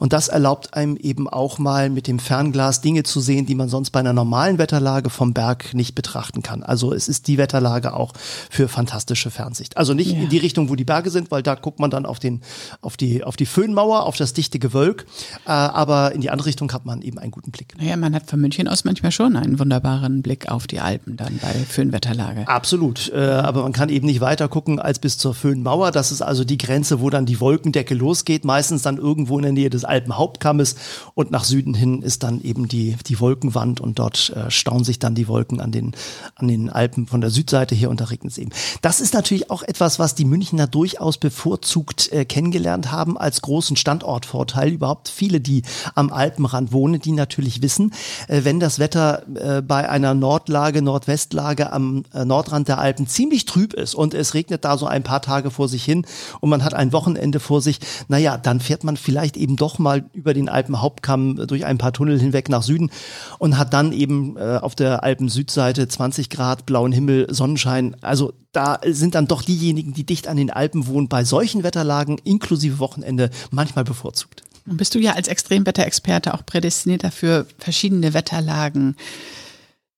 und 0.00 0.12
das 0.12 0.26
erlaubt 0.26 0.74
einem 0.74 0.96
eben 0.96 1.28
auch 1.28 1.58
mal 1.58 1.88
mit 1.88 2.08
dem 2.08 2.18
Fernglas 2.18 2.80
Dinge 2.80 3.04
zu 3.04 3.20
sehen, 3.20 3.46
die 3.46 3.54
man 3.54 3.68
sonst 3.68 3.90
bei 3.90 4.00
einer 4.00 4.12
normalen 4.12 4.58
Wetterlage 4.58 5.08
vom 5.08 5.34
Berg 5.34 5.72
nicht 5.72 5.94
betrachten 5.94 6.42
kann. 6.42 6.64
Also 6.64 6.92
es 6.92 7.06
ist 7.06 7.28
die 7.28 7.38
Wetterlage 7.38 7.94
auch 7.94 8.12
für 8.50 8.66
fantastische 8.66 9.30
Fernsicht. 9.30 9.76
Also 9.76 9.94
nicht 9.94 10.10
ja. 10.10 10.22
in 10.24 10.28
die 10.28 10.38
Richtung, 10.38 10.68
wo 10.68 10.74
die 10.74 10.84
Berge 10.84 11.10
sind, 11.10 11.30
weil 11.30 11.44
da 11.44 11.54
guckt 11.54 11.75
guckt 11.76 11.80
man 11.80 11.90
dann 11.90 12.06
auf, 12.06 12.18
den, 12.18 12.40
auf, 12.80 12.96
die, 12.96 13.22
auf 13.22 13.36
die 13.36 13.44
Föhnmauer, 13.44 14.06
auf 14.06 14.16
das 14.16 14.32
dichte 14.32 14.58
Gewölk. 14.58 15.04
Äh, 15.44 15.50
aber 15.50 16.12
in 16.12 16.22
die 16.22 16.30
andere 16.30 16.46
Richtung 16.48 16.72
hat 16.72 16.86
man 16.86 17.02
eben 17.02 17.18
einen 17.18 17.30
guten 17.30 17.50
Blick. 17.50 17.74
Naja, 17.78 17.96
man 17.96 18.14
hat 18.14 18.30
von 18.30 18.40
München 18.40 18.66
aus 18.66 18.84
manchmal 18.84 19.12
schon 19.12 19.36
einen 19.36 19.58
wunderbaren 19.58 20.22
Blick 20.22 20.48
auf 20.48 20.66
die 20.66 20.80
Alpen 20.80 21.18
dann 21.18 21.38
bei 21.42 21.52
Föhnwetterlage. 21.52 22.48
Absolut. 22.48 23.12
Äh, 23.12 23.18
aber 23.18 23.62
man 23.62 23.72
kann 23.72 23.90
eben 23.90 24.06
nicht 24.06 24.20
weiter 24.20 24.48
gucken 24.48 24.78
als 24.78 24.98
bis 24.98 25.18
zur 25.18 25.34
Föhnmauer. 25.34 25.90
Das 25.90 26.12
ist 26.12 26.22
also 26.22 26.44
die 26.44 26.56
Grenze, 26.56 27.00
wo 27.00 27.10
dann 27.10 27.26
die 27.26 27.40
Wolkendecke 27.40 27.94
losgeht. 27.94 28.46
Meistens 28.46 28.80
dann 28.80 28.96
irgendwo 28.96 29.36
in 29.36 29.42
der 29.42 29.52
Nähe 29.52 29.68
des 29.68 29.84
Alpenhauptkammes. 29.84 30.76
Und 31.14 31.30
nach 31.30 31.44
Süden 31.44 31.74
hin 31.74 32.00
ist 32.00 32.22
dann 32.22 32.40
eben 32.40 32.68
die, 32.68 32.96
die 33.06 33.20
Wolkenwand 33.20 33.82
und 33.82 33.98
dort 33.98 34.30
äh, 34.30 34.50
stauen 34.50 34.84
sich 34.84 34.98
dann 34.98 35.14
die 35.14 35.28
Wolken 35.28 35.60
an 35.60 35.72
den, 35.72 35.92
an 36.36 36.48
den 36.48 36.70
Alpen 36.70 37.06
von 37.06 37.20
der 37.20 37.28
Südseite 37.28 37.74
her 37.74 37.90
und 37.90 38.00
da 38.00 38.06
regnet 38.06 38.32
es 38.32 38.38
eben. 38.38 38.50
Das 38.80 39.00
ist 39.00 39.12
natürlich 39.12 39.50
auch 39.50 39.62
etwas, 39.62 39.98
was 39.98 40.14
die 40.14 40.24
Münchner 40.24 40.66
durchaus 40.66 41.18
bevorzugen 41.18 41.65
bevorzugt 41.66 42.12
äh, 42.12 42.24
kennengelernt 42.24 42.92
haben 42.92 43.18
als 43.18 43.42
großen 43.42 43.76
Standortvorteil. 43.76 44.70
Überhaupt 44.70 45.08
viele, 45.08 45.40
die 45.40 45.62
am 45.94 46.12
Alpenrand 46.12 46.72
wohnen, 46.72 47.00
die 47.00 47.12
natürlich 47.12 47.60
wissen, 47.60 47.92
äh, 48.28 48.42
wenn 48.44 48.60
das 48.60 48.78
Wetter 48.78 49.24
äh, 49.34 49.62
bei 49.62 49.88
einer 49.88 50.14
Nordlage, 50.14 50.80
Nordwestlage 50.80 51.72
am 51.72 52.04
äh, 52.14 52.24
Nordrand 52.24 52.68
der 52.68 52.78
Alpen 52.78 53.08
ziemlich 53.08 53.46
trüb 53.46 53.74
ist 53.74 53.94
und 53.94 54.14
es 54.14 54.34
regnet 54.34 54.64
da 54.64 54.78
so 54.78 54.86
ein 54.86 55.02
paar 55.02 55.22
Tage 55.22 55.50
vor 55.50 55.68
sich 55.68 55.84
hin 55.84 56.06
und 56.40 56.50
man 56.50 56.62
hat 56.62 56.74
ein 56.74 56.92
Wochenende 56.92 57.40
vor 57.40 57.60
sich, 57.60 57.80
naja, 58.08 58.38
dann 58.38 58.60
fährt 58.60 58.84
man 58.84 58.96
vielleicht 58.96 59.36
eben 59.36 59.56
doch 59.56 59.78
mal 59.78 60.04
über 60.12 60.34
den 60.34 60.48
Alpenhauptkamm 60.48 61.46
durch 61.46 61.64
ein 61.64 61.78
paar 61.78 61.92
Tunnel 61.92 62.20
hinweg 62.20 62.48
nach 62.48 62.62
Süden 62.62 62.90
und 63.38 63.58
hat 63.58 63.72
dann 63.72 63.92
eben 63.92 64.36
äh, 64.36 64.58
auf 64.62 64.74
der 64.76 65.02
Alpen-Südseite 65.02 65.88
20 65.88 66.30
Grad, 66.30 66.64
blauen 66.66 66.92
Himmel, 66.92 67.26
Sonnenschein. 67.30 67.96
Also 68.02 68.32
da 68.56 68.80
sind 68.86 69.14
dann 69.14 69.26
doch 69.26 69.42
diejenigen, 69.42 69.92
die 69.92 70.04
dicht 70.04 70.28
an 70.28 70.38
den 70.38 70.50
Alpen 70.50 70.86
wohnen, 70.86 71.08
bei 71.08 71.24
solchen 71.24 71.62
Wetterlagen 71.62 72.18
inklusive 72.24 72.78
Wochenende 72.78 73.30
manchmal 73.50 73.84
bevorzugt. 73.84 74.42
Und 74.66 74.78
bist 74.78 74.94
du 74.94 74.98
ja 74.98 75.12
als 75.12 75.28
Extremwetterexperte 75.28 76.34
auch 76.34 76.44
prädestiniert 76.44 77.04
dafür, 77.04 77.46
verschiedene 77.58 78.14
Wetterlagen 78.14 78.96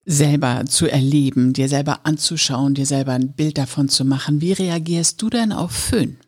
selber 0.05 0.65
zu 0.67 0.87
erleben, 0.87 1.53
dir 1.53 1.69
selber 1.69 2.01
anzuschauen, 2.05 2.75
dir 2.75 2.87
selber 2.87 3.13
ein 3.13 3.33
Bild 3.33 3.59
davon 3.59 3.89
zu 3.89 4.05
machen. 4.05 4.41
Wie 4.41 4.53
reagierst 4.53 5.23
du 5.23 5.31
denn 5.31 5.53
auf 5.53 5.71
Föhn? 5.71 6.19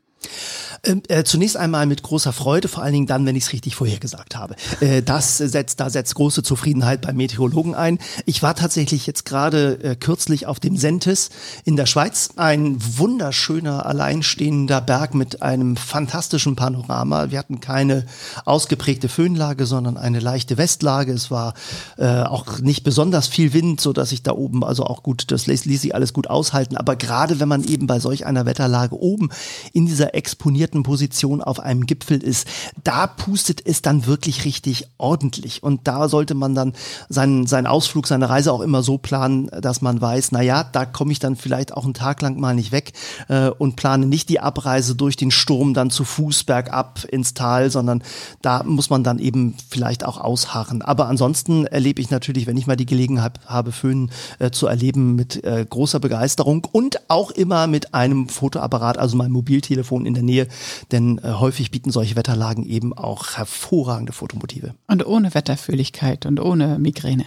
Ähm, 0.83 1.03
äh, 1.09 1.25
zunächst 1.25 1.57
einmal 1.57 1.85
mit 1.87 2.03
großer 2.03 2.33
Freude, 2.33 2.69
vor 2.69 2.83
allen 2.83 2.95
Dingen 2.95 3.07
dann, 3.07 3.27
wenn 3.27 3.37
ich 3.37 3.45
es 3.45 3.53
richtig 3.53 3.75
vorhergesagt 3.77 4.35
habe. 4.37 4.55
Äh, 4.81 5.03
das 5.03 5.37
setzt, 5.37 5.81
da 5.81 5.91
setzt 5.91 6.15
große 6.15 6.43
Zufriedenheit 6.43 7.03
bei 7.03 7.13
Meteorologen 7.13 7.75
ein. 7.75 7.99
Ich 8.25 8.43
war 8.43 8.55
tatsächlich 8.55 9.07
jetzt 9.07 9.27
gerade 9.27 9.79
äh, 9.83 9.97
kürzlich 9.97 10.47
auf 10.47 10.59
dem 10.59 10.79
Sentis 10.79 11.29
in 11.65 11.77
der 11.77 11.85
Schweiz. 11.85 12.31
Ein 12.37 12.79
wunderschöner, 12.97 13.85
alleinstehender 13.85 14.81
Berg 14.81 15.15
mit 15.15 15.43
einem 15.43 15.77
fantastischen 15.77 16.57
Panorama. 16.57 17.31
Wir 17.31 17.39
hatten 17.39 17.61
keine 17.61 18.07
ausgeprägte 18.47 19.11
Föhnlage, 19.11 19.67
sondern 19.67 19.99
eine 19.99 20.21
leichte 20.21 20.57
Westlage. 20.57 21.13
Es 21.13 21.31
war 21.31 21.53
äh, 21.99 22.23
auch 22.23 22.61
nicht 22.61 22.85
besonders 22.85 23.29
viel 23.29 23.53
Wind, 23.53 23.83
so 23.83 23.93
dass 23.93 24.13
ich 24.13 24.23
da 24.23 24.33
oben 24.33 24.65
also 24.65 24.85
auch 24.85 25.03
gut, 25.03 25.31
das 25.31 25.47
ließ, 25.47 25.67
ließ 25.67 25.83
sich 25.83 25.95
alles 25.95 26.15
gut 26.15 26.31
aushalten. 26.31 26.79
Aber 26.79 26.97
gerade 26.97 27.39
wenn 27.39 27.49
man 27.49 27.65
eben 27.65 27.87
bei 27.87 28.01
solch 28.01 28.25
einer 28.25 28.47
Wetterlage 28.47 28.99
oben 28.99 29.29
in 29.75 29.85
dieser 29.85 30.15
exponierten 30.15 30.70
vierten 30.71 30.83
Position 30.85 31.43
auf 31.43 31.59
einem 31.59 31.85
Gipfel 31.85 32.23
ist, 32.23 32.47
da 32.85 33.09
pustet 33.09 33.67
es 33.67 33.83
dann 33.83 34.07
wirklich 34.07 34.45
richtig 34.45 34.87
ordentlich. 34.99 35.65
Und 35.65 35.89
da 35.89 36.09
sollte 36.09 36.35
man 36.35 36.55
dann 36.55 36.75
seinen, 37.09 37.47
seinen 37.47 37.67
Ausflug, 37.67 38.07
seine 38.07 38.29
Reise 38.29 38.53
auch 38.53 38.61
immer 38.61 38.85
so 38.85 38.97
planen, 38.97 39.49
dass 39.61 39.83
man 39.83 40.01
weiß, 40.01 40.31
na 40.31 40.43
ja, 40.43 40.63
da 40.63 40.85
komme 40.85 41.11
ich 41.11 41.19
dann 41.19 41.35
vielleicht 41.35 41.75
auch 41.75 41.85
einen 41.85 41.95
Tag 41.95 42.23
lang 42.23 42.39
mal 42.39 42.55
nicht 42.55 42.71
weg 42.71 42.93
äh, 43.29 43.49
und 43.49 43.75
plane 43.75 44.07
nicht 44.07 44.29
die 44.29 44.39
Abreise 44.39 44.95
durch 44.95 45.17
den 45.17 45.33
Sturm 45.33 45.75
dann 45.75 45.91
zu 45.91 46.05
Fuß 46.05 46.45
bergab 46.45 47.05
ins 47.05 47.35
Tal, 47.35 47.71
sondern 47.71 48.05
da 48.41 48.63
muss 48.63 48.91
man 48.91 49.03
dann 49.03 49.19
eben 49.19 49.57
vielleicht 49.71 50.05
auch 50.05 50.21
ausharren. 50.21 50.83
Aber 50.83 51.09
ansonsten 51.09 51.67
erlebe 51.67 52.01
ich 52.01 52.11
natürlich, 52.11 52.47
wenn 52.47 52.57
ich 52.57 52.69
mal 52.69 52.77
die 52.77 52.87
Gelegenheit 52.87 53.41
habe, 53.47 53.73
Föhn 53.73 54.11
äh, 54.39 54.53
zu 54.53 54.69
erleben, 54.69 55.17
mit 55.17 55.43
äh, 55.43 55.67
großer 55.69 55.99
Begeisterung 55.99 56.65
und 56.71 57.01
auch 57.09 57.33
immer 57.33 57.67
mit 57.67 57.93
einem 57.93 58.29
Fotoapparat, 58.29 58.99
also 58.99 59.17
meinem 59.17 59.33
Mobiltelefon 59.33 60.07
in 60.07 60.15
der 60.15 60.23
Nähe, 60.23 60.47
denn 60.93 61.19
äh, 61.19 61.33
häufig 61.33 61.71
bieten 61.71 61.91
solche 61.91 62.17
Wetterlagen 62.17 62.65
eben 62.65 62.93
auch 62.93 63.37
hervorragende 63.37 64.13
Fotomotive. 64.13 64.75
Und 64.87 65.07
ohne 65.07 65.35
Wetterfühligkeit 65.35 66.27
und 66.27 66.41
ohne 66.41 66.79
Migräne. 66.79 67.27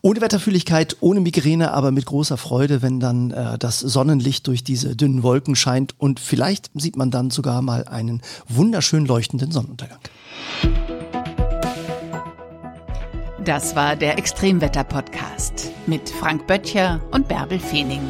Ohne 0.00 0.20
Wetterfühligkeit, 0.20 0.96
ohne 1.00 1.20
Migräne, 1.20 1.72
aber 1.72 1.90
mit 1.90 2.06
großer 2.06 2.36
Freude, 2.36 2.82
wenn 2.82 3.00
dann 3.00 3.30
äh, 3.30 3.58
das 3.58 3.80
Sonnenlicht 3.80 4.46
durch 4.46 4.64
diese 4.64 4.96
dünnen 4.96 5.22
Wolken 5.22 5.56
scheint 5.56 5.94
und 5.98 6.20
vielleicht 6.20 6.70
sieht 6.74 6.96
man 6.96 7.10
dann 7.10 7.30
sogar 7.30 7.62
mal 7.62 7.84
einen 7.84 8.22
wunderschön 8.48 9.06
leuchtenden 9.06 9.50
Sonnenuntergang. 9.50 9.98
Das 13.44 13.74
war 13.74 13.96
der 13.96 14.18
Extremwetter-Podcast 14.18 15.72
mit 15.86 16.08
Frank 16.10 16.46
Böttcher 16.46 17.00
und 17.10 17.26
Bärbel 17.26 17.58
Feening. 17.58 18.02